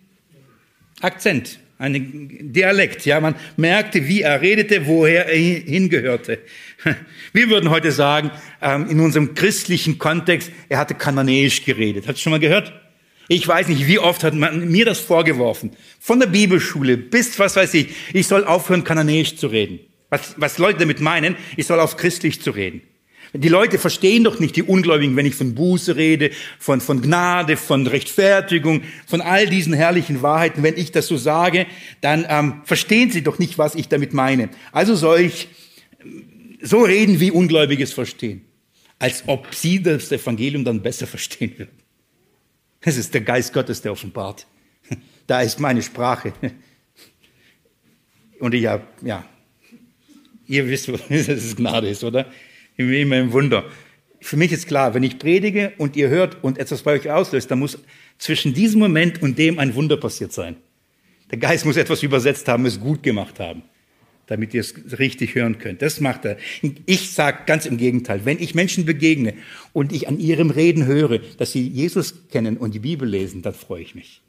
[1.00, 6.38] Akzent, einen Dialekt, ja, man merkte, wie er redete, woher er hingehörte.
[7.32, 8.30] Wir würden heute sagen,
[8.62, 12.06] ähm, in unserem christlichen Kontext, er hatte kananäisch geredet.
[12.06, 12.72] Hat schon mal gehört?
[13.28, 15.72] Ich weiß nicht, wie oft hat man mir das vorgeworfen.
[15.98, 19.80] Von der Bibelschule bis, was weiß ich, ich soll aufhören, kananäisch zu reden.
[20.10, 22.82] Was, was Leute damit meinen, ich soll auf christlich zu reden.
[23.36, 26.30] Die Leute verstehen doch nicht, die Ungläubigen, wenn ich von Buße rede,
[26.60, 30.62] von, von Gnade, von Rechtfertigung, von all diesen herrlichen Wahrheiten.
[30.62, 31.66] Wenn ich das so sage,
[32.00, 34.50] dann ähm, verstehen sie doch nicht, was ich damit meine.
[34.70, 35.48] Also soll ich
[36.62, 38.42] so reden, wie Ungläubige es verstehen.
[39.00, 41.76] Als ob sie das Evangelium dann besser verstehen würden.
[42.82, 44.46] Es ist der Geist Gottes, der offenbart.
[45.26, 46.34] Da ist meine Sprache.
[48.38, 49.24] Und ich habe, ja,
[50.46, 52.30] ihr wisst, dass es Gnade ist, oder?
[52.76, 53.64] Immer im Wunder.
[54.20, 57.50] Für mich ist klar, wenn ich predige und ihr hört und etwas bei euch auslöst,
[57.50, 57.78] dann muss
[58.18, 60.56] zwischen diesem Moment und dem ein Wunder passiert sein.
[61.30, 63.62] Der Geist muss etwas übersetzt haben, es gut gemacht haben,
[64.26, 65.82] damit ihr es richtig hören könnt.
[65.82, 66.38] Das macht er.
[66.86, 69.34] Ich sage ganz im Gegenteil, wenn ich Menschen begegne
[69.72, 73.54] und ich an ihrem Reden höre, dass sie Jesus kennen und die Bibel lesen, dann
[73.54, 74.22] freue ich mich.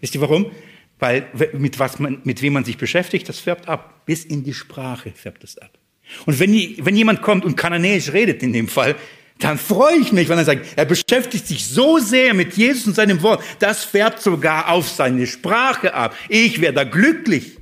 [0.00, 0.50] Wisst ihr warum?
[0.98, 4.06] Weil mit, was man, mit wem man sich beschäftigt, das färbt ab.
[4.06, 5.79] Bis in die Sprache färbt es ab.
[6.26, 6.52] Und wenn,
[6.84, 8.96] wenn jemand kommt und kananäisch redet in dem Fall,
[9.38, 12.94] dann freue ich mich, wenn er sagt, er beschäftigt sich so sehr mit Jesus und
[12.94, 16.14] seinem Wort, das färbt sogar auf seine Sprache ab.
[16.28, 17.56] Ich werde da glücklich.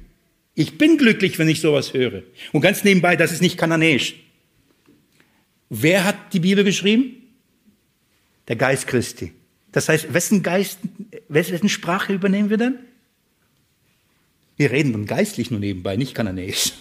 [0.55, 2.25] Ich bin glücklich, wenn ich sowas höre.
[2.53, 4.17] Und ganz nebenbei, das ist nicht kananäisch.
[5.71, 7.15] Wer hat die Bibel geschrieben?
[8.49, 9.33] Der Geist Christi.
[9.71, 10.81] Das heißt, wessen Geist,
[11.29, 12.79] wessen Sprache übernehmen wir dann?
[14.57, 16.73] Wir reden dann geistlich nur nebenbei, nicht kananäisch.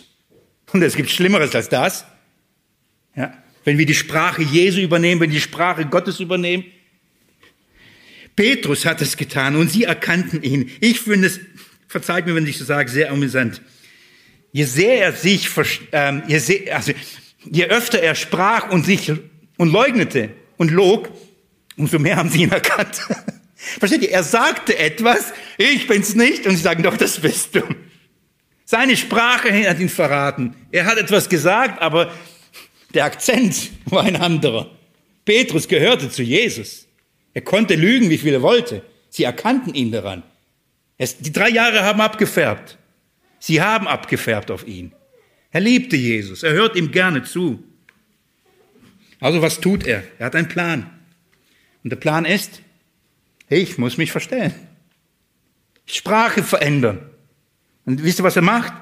[0.77, 2.05] Und es gibt Schlimmeres als das.
[3.15, 3.33] Ja,
[3.65, 6.65] wenn wir die Sprache Jesu übernehmen, wenn wir die Sprache Gottes übernehmen.
[8.35, 10.69] Petrus hat es getan und sie erkannten ihn.
[10.79, 11.39] Ich finde es,
[11.87, 13.63] verzeiht mir, wenn ich so sage, sehr amüsant.
[14.51, 15.49] Je sehr er sich,
[15.91, 16.93] ähm, je, sehr, also,
[17.43, 19.11] je öfter er sprach und sich
[19.57, 21.09] und leugnete und log,
[21.75, 23.01] umso mehr haben sie ihn erkannt.
[23.55, 24.11] Versteht ihr?
[24.11, 27.63] Er sagte etwas, ich bin's nicht, und sie sagen, doch, das bist du.
[28.69, 30.53] Seine Sprache hat ihn verraten.
[30.73, 32.11] Er hat etwas gesagt, aber
[32.93, 34.69] der Akzent war ein anderer.
[35.23, 36.85] Petrus gehörte zu Jesus.
[37.33, 38.81] Er konnte lügen, wie viel er wollte.
[39.09, 40.21] Sie erkannten ihn daran.
[40.97, 42.77] Es, die drei Jahre haben abgefärbt.
[43.39, 44.91] Sie haben abgefärbt auf ihn.
[45.51, 46.43] Er liebte Jesus.
[46.43, 47.63] Er hört ihm gerne zu.
[49.21, 50.03] Also was tut er?
[50.19, 50.89] Er hat einen Plan.
[51.85, 52.61] Und der Plan ist,
[53.47, 54.53] ich muss mich verstellen.
[55.85, 57.09] Sprache verändern.
[57.87, 58.73] Und wisst ihr, was er macht?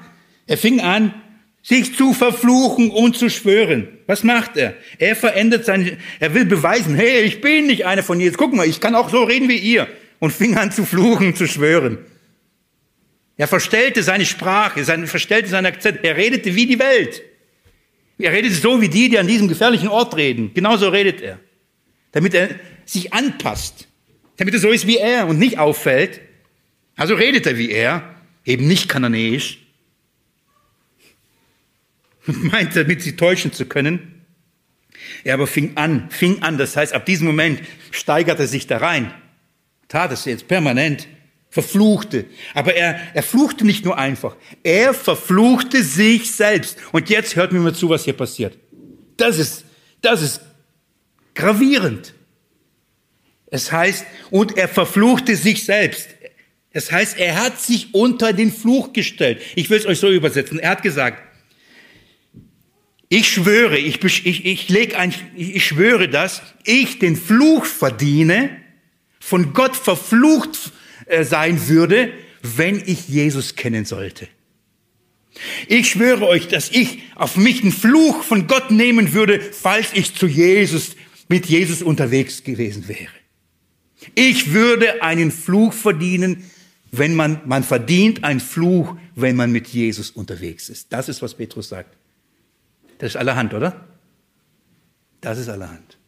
[0.48, 1.14] Er fing an,
[1.62, 3.88] sich zu verfluchen und zu schwören.
[4.06, 4.74] Was macht er?
[4.98, 8.36] Er verändert sein, er will beweisen, hey, ich bin nicht einer von Jesus.
[8.36, 9.86] Guck mal, ich kann auch so reden wie ihr.
[10.18, 11.98] Und fing an zu fluchen, zu schwören.
[13.36, 16.00] Er verstellte seine Sprache, seine, verstellte seinen Akzent.
[16.02, 17.22] Er redete wie die Welt.
[18.18, 20.52] Er redete so wie die, die an diesem gefährlichen Ort reden.
[20.52, 21.38] Genauso redet er.
[22.10, 22.48] Damit er
[22.86, 23.86] sich anpasst.
[24.36, 26.20] Damit er so ist wie er und nicht auffällt.
[26.96, 28.15] Also redet er wie er
[28.46, 29.58] eben nicht kananäisch,
[32.26, 34.24] und meinte, damit sie täuschen zu können.
[35.24, 38.78] Er aber fing an, fing an, das heißt, ab diesem Moment steigerte er sich da
[38.78, 39.12] rein,
[39.88, 41.06] tat es jetzt permanent,
[41.50, 42.26] verfluchte.
[42.54, 46.78] Aber er, er fluchte nicht nur einfach, er verfluchte sich selbst.
[46.92, 48.58] Und jetzt hört mir mal zu, was hier passiert.
[49.16, 49.64] Das ist,
[50.02, 50.40] das ist
[51.34, 52.14] gravierend.
[53.46, 56.15] Es heißt, und er verfluchte sich selbst.
[56.76, 59.40] Das heißt, er hat sich unter den Fluch gestellt.
[59.54, 60.58] Ich will es euch so übersetzen.
[60.58, 61.22] Er hat gesagt,
[63.08, 68.50] ich schwöre, ich, ich, ich, leg ein, ich schwöre das, ich den Fluch verdiene,
[69.18, 70.70] von Gott verflucht
[71.06, 72.12] äh, sein würde,
[72.42, 74.28] wenn ich Jesus kennen sollte.
[75.68, 80.14] Ich schwöre euch, dass ich auf mich einen Fluch von Gott nehmen würde, falls ich
[80.14, 80.94] zu Jesus,
[81.30, 83.08] mit Jesus unterwegs gewesen wäre.
[84.14, 86.44] Ich würde einen Fluch verdienen,
[86.92, 90.92] wenn man, man verdient einen Fluch, wenn man mit Jesus unterwegs ist.
[90.92, 91.96] Das ist, was Petrus sagt.
[92.98, 93.86] Das ist allerhand, oder?
[95.20, 95.98] Das ist allerhand.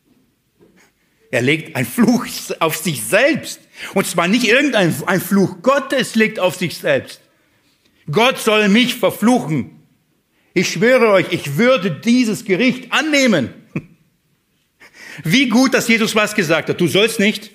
[1.30, 2.26] Er legt einen Fluch
[2.60, 3.60] auf sich selbst.
[3.94, 7.20] Und zwar nicht irgendein ein Fluch Gottes legt auf sich selbst.
[8.10, 9.82] Gott soll mich verfluchen.
[10.54, 13.50] Ich schwöre euch, ich würde dieses Gericht annehmen.
[15.24, 16.80] Wie gut, dass Jesus was gesagt hat.
[16.80, 17.50] Du sollst nicht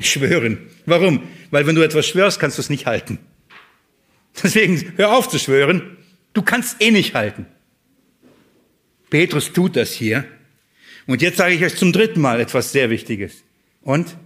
[0.00, 0.70] schwören.
[0.86, 1.22] Warum?
[1.50, 3.18] Weil wenn du etwas schwörst, kannst du es nicht halten.
[4.42, 5.96] Deswegen hör auf zu schwören.
[6.32, 7.46] Du kannst eh nicht halten.
[9.10, 10.24] Petrus tut das hier.
[11.06, 13.44] Und jetzt sage ich euch zum dritten Mal etwas sehr Wichtiges.
[13.82, 14.16] Und?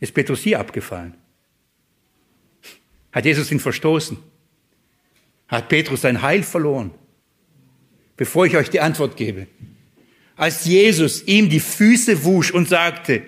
[0.00, 1.14] Ist Petrus hier abgefallen?
[3.12, 4.16] Hat Jesus ihn verstoßen?
[5.48, 6.92] Hat Petrus sein Heil verloren?
[8.16, 9.46] Bevor ich euch die Antwort gebe.
[10.36, 13.22] Als Jesus ihm die Füße wusch und sagte,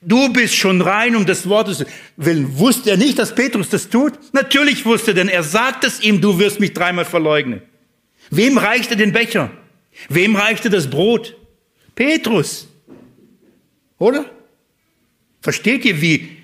[0.00, 1.84] du bist schon rein um des Wortes
[2.16, 4.14] willen, wusste er nicht, dass Petrus das tut?
[4.32, 7.62] Natürlich wusste, er, denn er sagt es ihm, du wirst mich dreimal verleugnen.
[8.30, 9.50] Wem reichte den Becher?
[10.08, 11.36] Wem reichte das Brot?
[11.94, 12.68] Petrus.
[13.98, 14.30] Oder?
[15.40, 16.36] Versteht ihr, wie,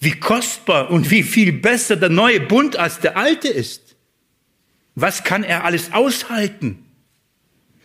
[0.00, 3.96] wie kostbar und wie viel besser der neue Bund als der alte ist?
[4.94, 6.84] Was kann er alles aushalten?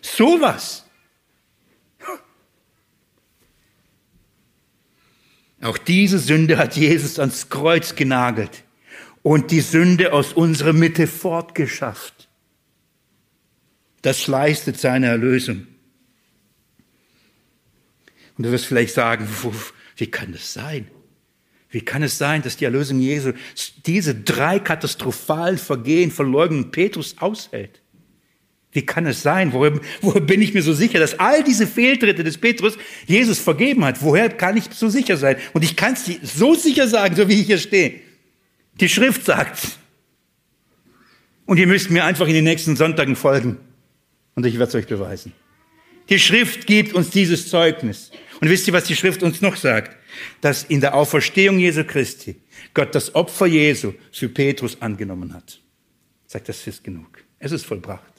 [0.01, 0.82] Sowas.
[5.63, 8.65] Auch diese Sünde hat Jesus ans Kreuz genagelt
[9.21, 12.27] und die Sünde aus unserer Mitte fortgeschafft.
[14.01, 15.67] Das leistet seine Erlösung.
[18.37, 19.25] Und du wirst vielleicht sagen,
[19.95, 20.91] wie kann das sein?
[21.69, 23.31] Wie kann es sein, dass die Erlösung Jesu
[23.85, 27.82] diese drei katastrophalen Vergehen verleugnen Petrus aushält?
[28.73, 29.53] Wie kann es sein?
[29.53, 33.85] Woher, woher bin ich mir so sicher, dass all diese Fehltritte des Petrus Jesus vergeben
[33.85, 34.01] hat?
[34.01, 35.37] Woher kann ich so sicher sein?
[35.53, 36.05] Und ich kann es
[36.37, 37.99] so sicher sagen, so wie ich hier stehe.
[38.79, 39.77] Die Schrift sagt.
[41.45, 43.57] Und ihr müsst mir einfach in den nächsten Sonntagen folgen.
[44.35, 45.33] Und ich werde es euch beweisen.
[46.09, 48.11] Die Schrift gibt uns dieses Zeugnis.
[48.41, 49.95] Und wisst ihr, was die Schrift uns noch sagt?
[50.41, 52.35] Dass in der Auferstehung Jesu Christi
[52.73, 55.59] Gott das Opfer Jesu für Petrus angenommen hat.
[56.27, 57.23] Sagt, das ist genug.
[57.39, 58.12] Es ist vollbracht.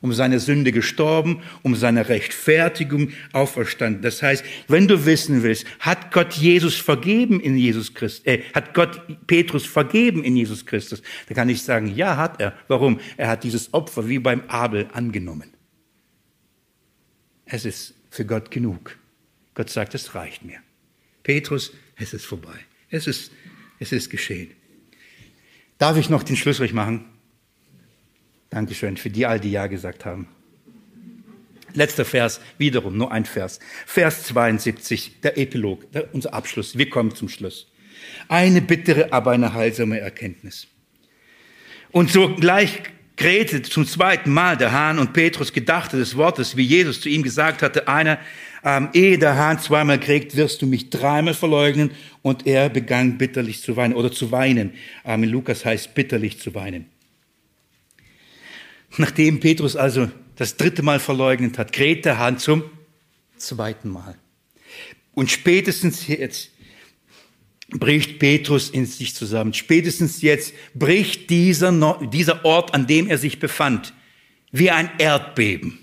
[0.00, 4.02] Um seine Sünde gestorben, um seine Rechtfertigung auferstanden.
[4.02, 8.74] Das heißt, wenn du wissen willst, hat Gott Jesus vergeben in Jesus Christus, äh, hat
[8.74, 12.56] Gott Petrus vergeben in Jesus Christus, dann kann ich sagen, ja, hat er.
[12.68, 13.00] Warum?
[13.16, 15.52] Er hat dieses Opfer wie beim Abel angenommen.
[17.44, 18.98] Es ist für Gott genug.
[19.54, 20.58] Gott sagt, es reicht mir.
[21.22, 22.58] Petrus, es ist vorbei.
[22.90, 23.32] Es ist,
[23.78, 24.50] es ist geschehen.
[25.78, 27.04] Darf ich noch den Schlussstrich machen?
[28.50, 30.28] Dankeschön für die all, die Ja gesagt haben.
[31.74, 33.60] Letzter Vers, wiederum nur ein Vers.
[33.86, 36.78] Vers 72, der Epilog, der, unser Abschluss.
[36.78, 37.70] Wir kommen zum Schluss.
[38.28, 40.66] Eine bittere, aber eine heilsame Erkenntnis.
[41.90, 42.82] Und sogleich
[43.16, 47.22] krähte zum zweiten Mal der Hahn und Petrus gedachte des Wortes, wie Jesus zu ihm
[47.22, 48.18] gesagt hatte, einer,
[48.64, 51.90] ähm, ehe der Hahn zweimal kräht, wirst du mich dreimal verleugnen.
[52.22, 54.72] Und er begann bitterlich zu weinen oder zu weinen.
[55.04, 56.86] Ähm, Lukas heißt bitterlich zu weinen.
[58.96, 62.64] Nachdem Petrus also das dritte Mal verleugnet hat, kräht der Hahn zum
[63.36, 64.16] zweiten Mal.
[65.12, 66.50] Und spätestens jetzt
[67.70, 69.52] bricht Petrus in sich zusammen.
[69.52, 73.92] Spätestens jetzt bricht dieser, dieser Ort, an dem er sich befand,
[74.52, 75.78] wie ein Erdbeben.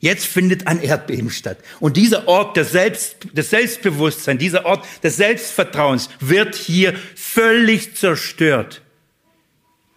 [0.00, 1.58] Jetzt findet ein Erdbeben statt.
[1.80, 8.82] Und dieser Ort der Selbst, des Selbstbewusstseins, dieser Ort des Selbstvertrauens wird hier völlig zerstört.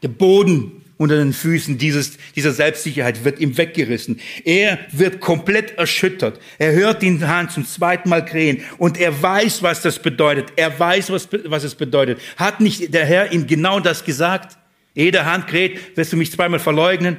[0.01, 4.19] Der Boden unter den Füßen dieses, dieser Selbstsicherheit wird ihm weggerissen.
[4.45, 6.39] Er wird komplett erschüttert.
[6.59, 10.53] Er hört den Hahn zum zweiten Mal krähen und er weiß, was das bedeutet.
[10.57, 12.21] Er weiß, was, was es bedeutet.
[12.37, 14.59] Hat nicht der Herr ihm genau das gesagt?
[14.93, 17.17] Ehe der Hahn kräht, wirst du mich zweimal verleugnen?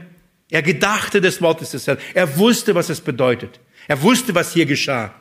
[0.49, 1.99] Er gedachte des Wortes des Herrn.
[2.15, 3.59] Er wusste, was es bedeutet.
[3.89, 5.13] Er wusste, was hier geschah.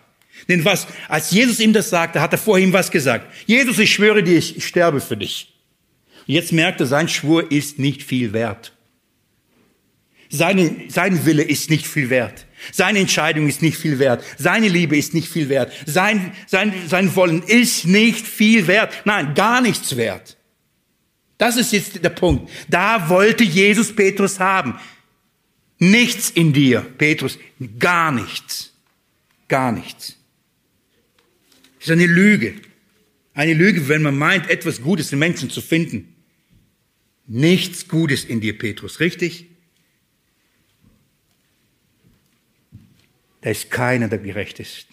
[0.48, 3.26] Denn was, als Jesus ihm das sagte, hat er vor ihm was gesagt.
[3.48, 5.52] Jesus, ich schwöre dir, ich sterbe für dich.
[6.26, 8.74] Jetzt merkt er, sein Schwur ist nicht viel wert.
[10.30, 12.48] Seine, sein Wille ist nicht viel wert.
[12.72, 14.24] Seine Entscheidung ist nicht viel wert.
[14.38, 15.74] Seine Liebe ist nicht viel wert.
[15.86, 18.94] Sein, sein, sein Wollen ist nicht viel wert.
[19.04, 20.38] Nein, gar nichts wert.
[21.38, 22.50] Das ist jetzt der Punkt.
[22.70, 24.80] Da wollte Jesus Petrus haben.
[25.80, 27.40] Nichts in dir, Petrus,
[27.80, 28.72] gar nichts.
[29.48, 30.16] Gar nichts.
[31.80, 32.62] Das ist eine Lüge.
[33.34, 36.16] Eine Lüge, wenn man meint, etwas Gutes in Menschen zu finden.
[37.28, 39.48] Nichts Gutes in dir, Petrus, richtig?
[43.42, 44.88] Da ist keiner, der gerecht ist.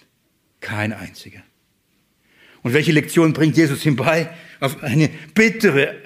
[0.60, 1.42] Kein einziger.
[2.62, 4.30] Und welche Lektion bringt Jesus ihm bei?
[4.60, 5.96] Auf eine bittere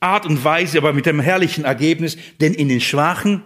[0.00, 2.16] Art und Weise, aber mit einem herrlichen Ergebnis.
[2.40, 3.42] Denn in den Schwachen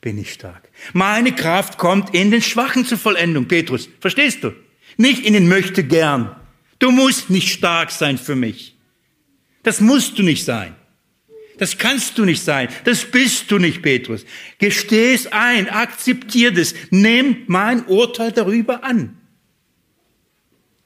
[0.00, 0.68] bin ich stark.
[0.92, 3.88] Meine Kraft kommt in den Schwachen zur Vollendung, Petrus.
[4.00, 4.52] Verstehst du?
[4.96, 6.34] Nicht in den möchte gern.
[6.78, 8.76] Du musst nicht stark sein für mich.
[9.62, 10.74] Das musst du nicht sein.
[11.58, 12.68] Das kannst du nicht sein.
[12.84, 14.24] Das bist du nicht, Petrus.
[14.58, 19.16] Gesteh es ein, akzeptier es, nimm mein Urteil darüber an.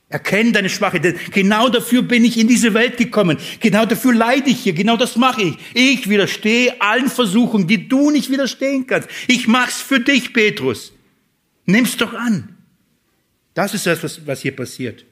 [0.09, 1.33] Erkenn deine Schwachheit.
[1.33, 3.39] Genau dafür bin ich in diese Welt gekommen.
[3.61, 4.73] Genau dafür leide ich hier.
[4.73, 5.57] Genau das mache ich.
[5.73, 9.09] Ich widerstehe allen Versuchungen, die du nicht widerstehen kannst.
[9.29, 10.93] Ich mach's für dich, Petrus.
[11.65, 12.57] Nimm's doch an.
[13.55, 15.05] Das ist das, was, was hier passiert.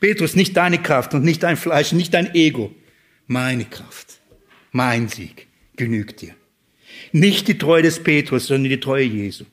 [0.00, 2.74] Petrus, nicht deine Kraft und nicht dein Fleisch, nicht dein Ego.
[3.26, 4.18] Meine Kraft,
[4.72, 5.46] mein Sieg
[5.76, 6.34] genügt dir.
[7.12, 9.44] Nicht die Treue des Petrus, sondern die Treue Jesu.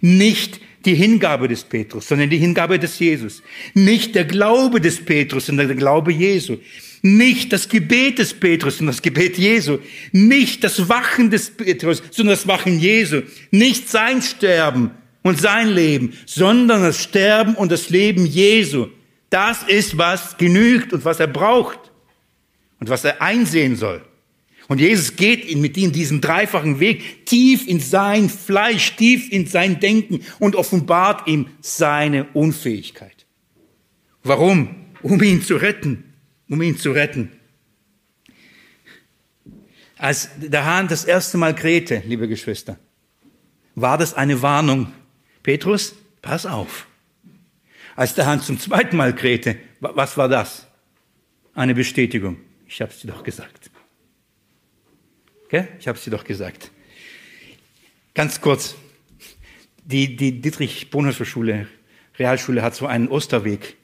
[0.00, 3.42] Nicht die Hingabe des Petrus, sondern die Hingabe des Jesus.
[3.74, 6.58] Nicht der Glaube des Petrus, sondern der Glaube Jesu.
[7.02, 9.78] Nicht das Gebet des Petrus, sondern das Gebet Jesu.
[10.12, 13.22] Nicht das Wachen des Petrus, sondern das Wachen Jesu.
[13.50, 14.90] Nicht sein Sterben
[15.22, 18.88] und sein Leben, sondern das Sterben und das Leben Jesu.
[19.30, 21.78] Das ist, was genügt und was er braucht
[22.80, 24.04] und was er einsehen soll.
[24.68, 29.80] Und Jesus geht mit ihm diesen dreifachen Weg tief in sein Fleisch, tief in sein
[29.80, 33.26] Denken und offenbart ihm seine Unfähigkeit.
[34.22, 34.76] Warum?
[35.02, 36.14] Um ihn zu retten.
[36.48, 37.32] Um ihn zu retten.
[39.96, 42.78] Als der Hahn das erste Mal krähte, liebe Geschwister,
[43.74, 44.92] war das eine Warnung.
[45.42, 46.86] Petrus, pass auf.
[48.00, 50.66] Als der Hahn zum zweiten Mal krähte, was war das?
[51.52, 52.38] Eine Bestätigung.
[52.66, 53.70] Ich habe es dir doch gesagt.
[55.44, 55.68] Okay?
[55.78, 56.70] Ich habe es dir doch gesagt.
[58.14, 58.74] Ganz kurz.
[59.84, 61.66] Die, die Dietrich-Bonhoeffer-Schule,
[62.18, 63.76] Realschule, hat so einen Osterweg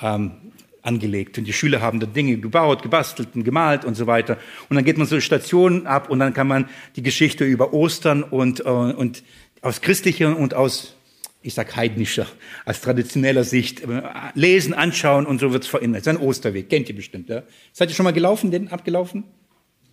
[0.00, 0.52] ähm,
[0.82, 1.36] angelegt.
[1.36, 4.38] Und die Schüler haben da Dinge gebaut, gebastelt und gemalt und so weiter.
[4.68, 8.22] Und dann geht man so Stationen ab und dann kann man die Geschichte über Ostern
[8.22, 9.24] und, äh, und
[9.60, 10.94] aus christlicher und aus,
[11.42, 12.26] ich sag heidnischer,
[12.64, 14.02] als traditioneller Sicht äh,
[14.34, 16.06] lesen, anschauen und so wird's verändert.
[16.06, 17.28] Das ist ein Osterweg, kennt ihr bestimmt.
[17.28, 17.42] Ja?
[17.72, 19.24] Seid ihr schon mal gelaufen, den abgelaufen?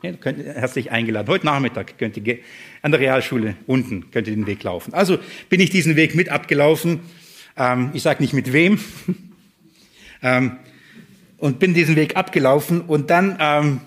[0.03, 1.27] Ja, könnt, herzlich eingeladen.
[1.27, 2.39] Heute Nachmittag könnt ihr
[2.81, 4.93] an der Realschule unten könnt ihr den Weg laufen.
[4.93, 5.17] Also
[5.49, 6.99] bin ich diesen Weg mit abgelaufen.
[7.55, 8.79] Ähm, ich sage nicht mit wem.
[10.21, 10.57] ähm,
[11.37, 13.81] und bin diesen Weg abgelaufen und dann, ähm,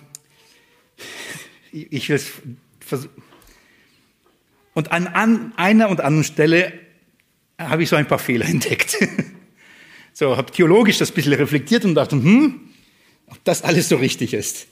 [1.72, 2.32] ich will es
[4.72, 6.72] und an, an einer und anderen Stelle
[7.68, 8.96] habe ich so ein paar Fehler entdeckt.
[10.12, 12.60] so, habe theologisch das ein bisschen reflektiert und dachte, hm,
[13.26, 14.66] ob das alles so richtig ist.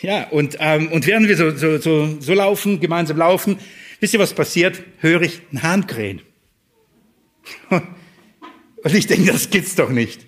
[0.00, 3.58] Ja, und, ähm, und während wir so, so, so, so laufen, gemeinsam laufen,
[4.00, 4.82] wisst ihr, was passiert?
[4.98, 6.20] Höre ich einen Hahn krähen.
[7.70, 10.26] Und ich denke, das gibt's doch nicht.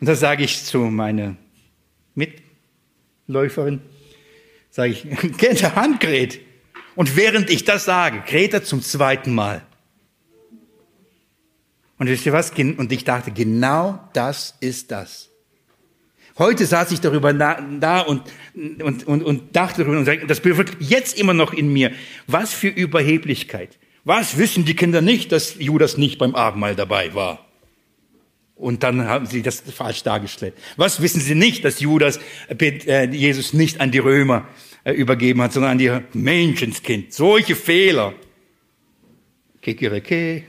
[0.00, 1.36] Und da sage ich zu meiner
[2.14, 3.80] Mitläuferin,
[4.70, 5.02] sage ich,
[5.38, 6.40] kennt der Hahn kräht.
[6.96, 9.62] Und während ich das sage, kräht er zum zweiten Mal.
[11.98, 12.50] Und wisst ihr was?
[12.50, 15.30] Und ich dachte, genau das ist das.
[16.38, 18.22] Heute saß ich darüber da und,
[18.54, 21.92] und, und, und dachte darüber und sagte, das bewirkt jetzt immer noch in mir.
[22.26, 23.78] Was für Überheblichkeit.
[24.04, 27.46] Was wissen die Kinder nicht, dass Judas nicht beim Abendmahl dabei war?
[28.54, 30.54] Und dann haben sie das falsch dargestellt.
[30.76, 34.46] Was wissen sie nicht, dass Judas äh, Jesus nicht an die Römer
[34.84, 37.12] äh, übergeben hat, sondern an die Menschenskind?
[37.12, 38.14] Solche Fehler.
[39.60, 40.44] Kikireke.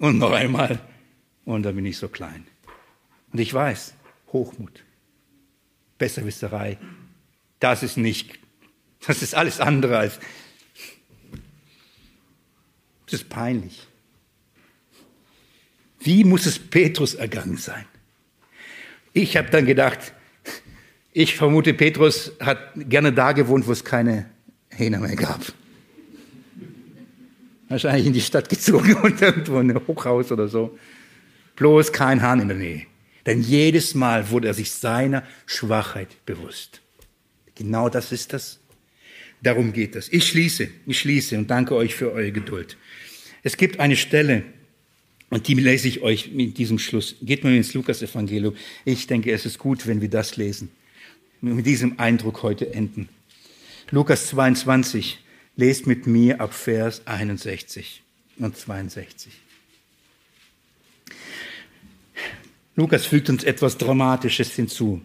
[0.00, 0.80] Und noch einmal.
[1.44, 2.46] Und dann bin ich so klein.
[3.32, 3.94] Und ich weiß,
[4.32, 4.82] Hochmut,
[5.98, 6.78] Besserwisserei.
[7.60, 8.38] Das ist nicht,
[9.06, 10.18] das ist alles andere als,
[13.04, 13.86] das ist peinlich.
[16.00, 17.84] Wie muss es Petrus ergangen sein?
[19.12, 20.14] Ich habe dann gedacht,
[21.12, 24.30] ich vermute, Petrus hat gerne da gewohnt, wo es keine
[24.70, 25.40] Hähner mehr gab.
[27.70, 30.76] Wahrscheinlich in die Stadt gezogen und irgendwo in ein Hochhaus oder so.
[31.54, 32.82] Bloß kein Hahn in der Nähe.
[33.26, 36.80] Denn jedes Mal wurde er sich seiner Schwachheit bewusst.
[37.54, 38.58] Genau das ist das.
[39.40, 40.12] Darum geht es.
[40.12, 42.76] Ich schließe, ich schließe und danke euch für eure Geduld.
[43.44, 44.42] Es gibt eine Stelle,
[45.30, 47.14] und die lese ich euch mit diesem Schluss.
[47.22, 48.56] Geht mal ins Lukas-Evangelium.
[48.84, 50.70] Ich denke, es ist gut, wenn wir das lesen.
[51.40, 53.08] Mit diesem Eindruck heute enden.
[53.92, 55.20] Lukas 22.
[55.60, 58.02] Lest mit mir ab Vers 61
[58.38, 59.30] und 62.
[62.76, 65.02] Lukas fügt uns etwas Dramatisches hinzu.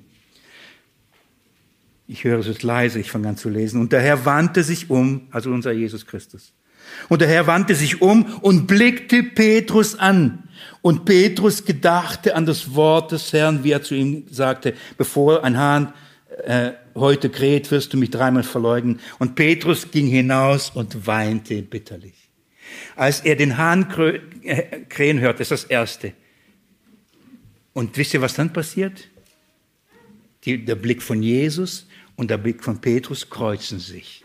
[2.07, 3.82] Ich höre es jetzt leise, ich fange an zu lesen.
[3.82, 6.53] Und der Herr wandte sich um, also unser Jesus Christus.
[7.10, 10.48] Und der Herr wandte sich um und blickte Petrus an.
[10.82, 15.57] Und Petrus gedachte an das Wort des Herrn, wie er zu ihm sagte, bevor ein
[15.57, 15.94] Hahn
[16.45, 19.00] äh, heute kräht, wirst du mich dreimal verleugnen.
[19.20, 22.30] Und Petrus ging hinaus und weinte bitterlich.
[22.96, 23.88] Als er den Hahn
[24.44, 26.14] äh, krähen hört, ist das Erste.
[27.74, 29.10] Und wisst ihr, was dann passiert?
[30.46, 34.24] Die, der Blick von Jesus und der Blick von Petrus kreuzen sich.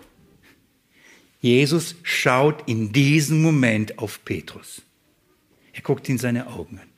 [1.41, 4.83] Jesus schaut in diesem Moment auf Petrus.
[5.73, 6.89] Er guckt in seine Augen an.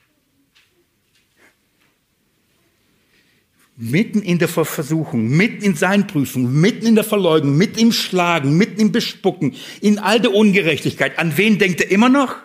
[3.85, 8.57] Mitten in der Versuchung, mitten in seinen Prüfungen, mitten in der Verleugnung, mitten im Schlagen,
[8.57, 11.19] mitten im Bespucken, in all der Ungerechtigkeit.
[11.19, 12.37] An wen denkt er immer noch?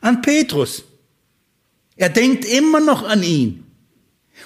[0.00, 0.84] An Petrus.
[1.96, 3.66] Er denkt immer noch an ihn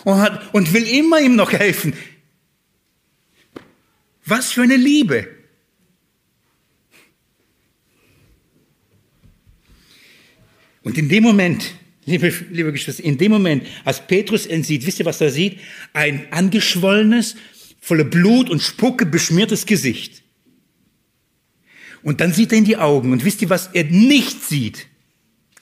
[0.02, 1.94] und, hat, und will immer ihm noch helfen.
[4.24, 5.28] Was für eine Liebe.
[10.82, 11.74] Und in dem Moment,
[12.06, 15.58] liebe, liebe Geschwister, in dem Moment, als Petrus ihn sieht, wisst ihr, was er sieht?
[15.92, 17.36] Ein angeschwollenes,
[17.80, 20.22] voller Blut und Spucke beschmiertes Gesicht.
[22.02, 24.86] Und dann sieht er in die Augen und wisst ihr, was er nicht sieht?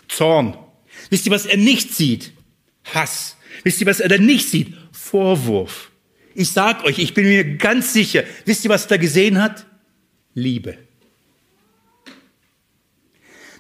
[0.09, 0.57] Zorn.
[1.11, 2.33] Wisst ihr, was er nicht sieht?
[2.85, 3.37] Hass.
[3.63, 4.75] Wisst ihr, was er da nicht sieht?
[4.91, 5.91] Vorwurf.
[6.35, 9.67] Ich sag euch, ich bin mir ganz sicher, wisst ihr, was er da gesehen hat?
[10.35, 10.79] Liebe.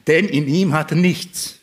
[0.06, 1.60] Denn in ihm hatte nichts.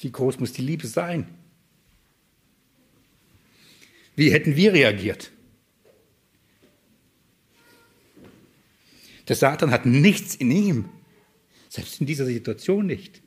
[0.00, 1.26] Wie groß muss die Liebe sein?
[4.14, 5.30] Wie hätten wir reagiert?
[9.28, 10.88] Der Satan hat nichts in ihm.
[11.68, 13.22] Selbst in dieser Situation nicht.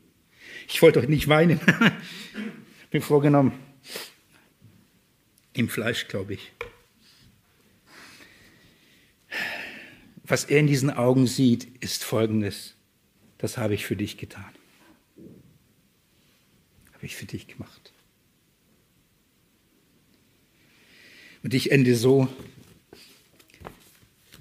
[0.68, 1.60] Ich wollte euch nicht weinen.
[2.92, 3.54] Bin vorgenommen.
[5.54, 6.52] Im Fleisch, glaube ich.
[10.24, 12.76] Was er in diesen Augen sieht, ist Folgendes.
[13.38, 14.59] Das habe ich für dich getan.
[17.00, 17.94] Habe ich für dich gemacht.
[21.44, 22.28] Und ich ende so.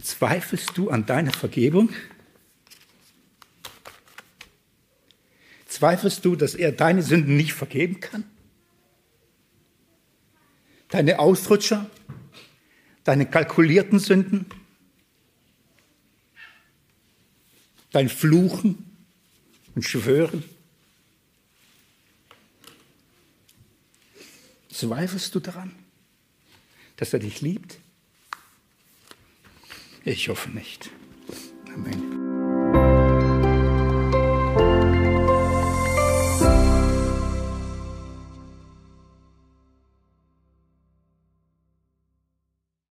[0.03, 1.91] Zweifelst du an deiner Vergebung?
[5.69, 8.25] Zweifelst du, dass er deine Sünden nicht vergeben kann?
[10.89, 11.89] Deine Ausrutscher?
[13.05, 14.47] Deine kalkulierten Sünden?
[17.93, 18.85] Dein Fluchen
[19.77, 20.43] und Schwören?
[24.79, 25.75] Zweifelst du daran,
[26.99, 27.79] dass er dich liebt?
[30.05, 30.91] Ich hoffe nicht.
[31.75, 32.28] Amen.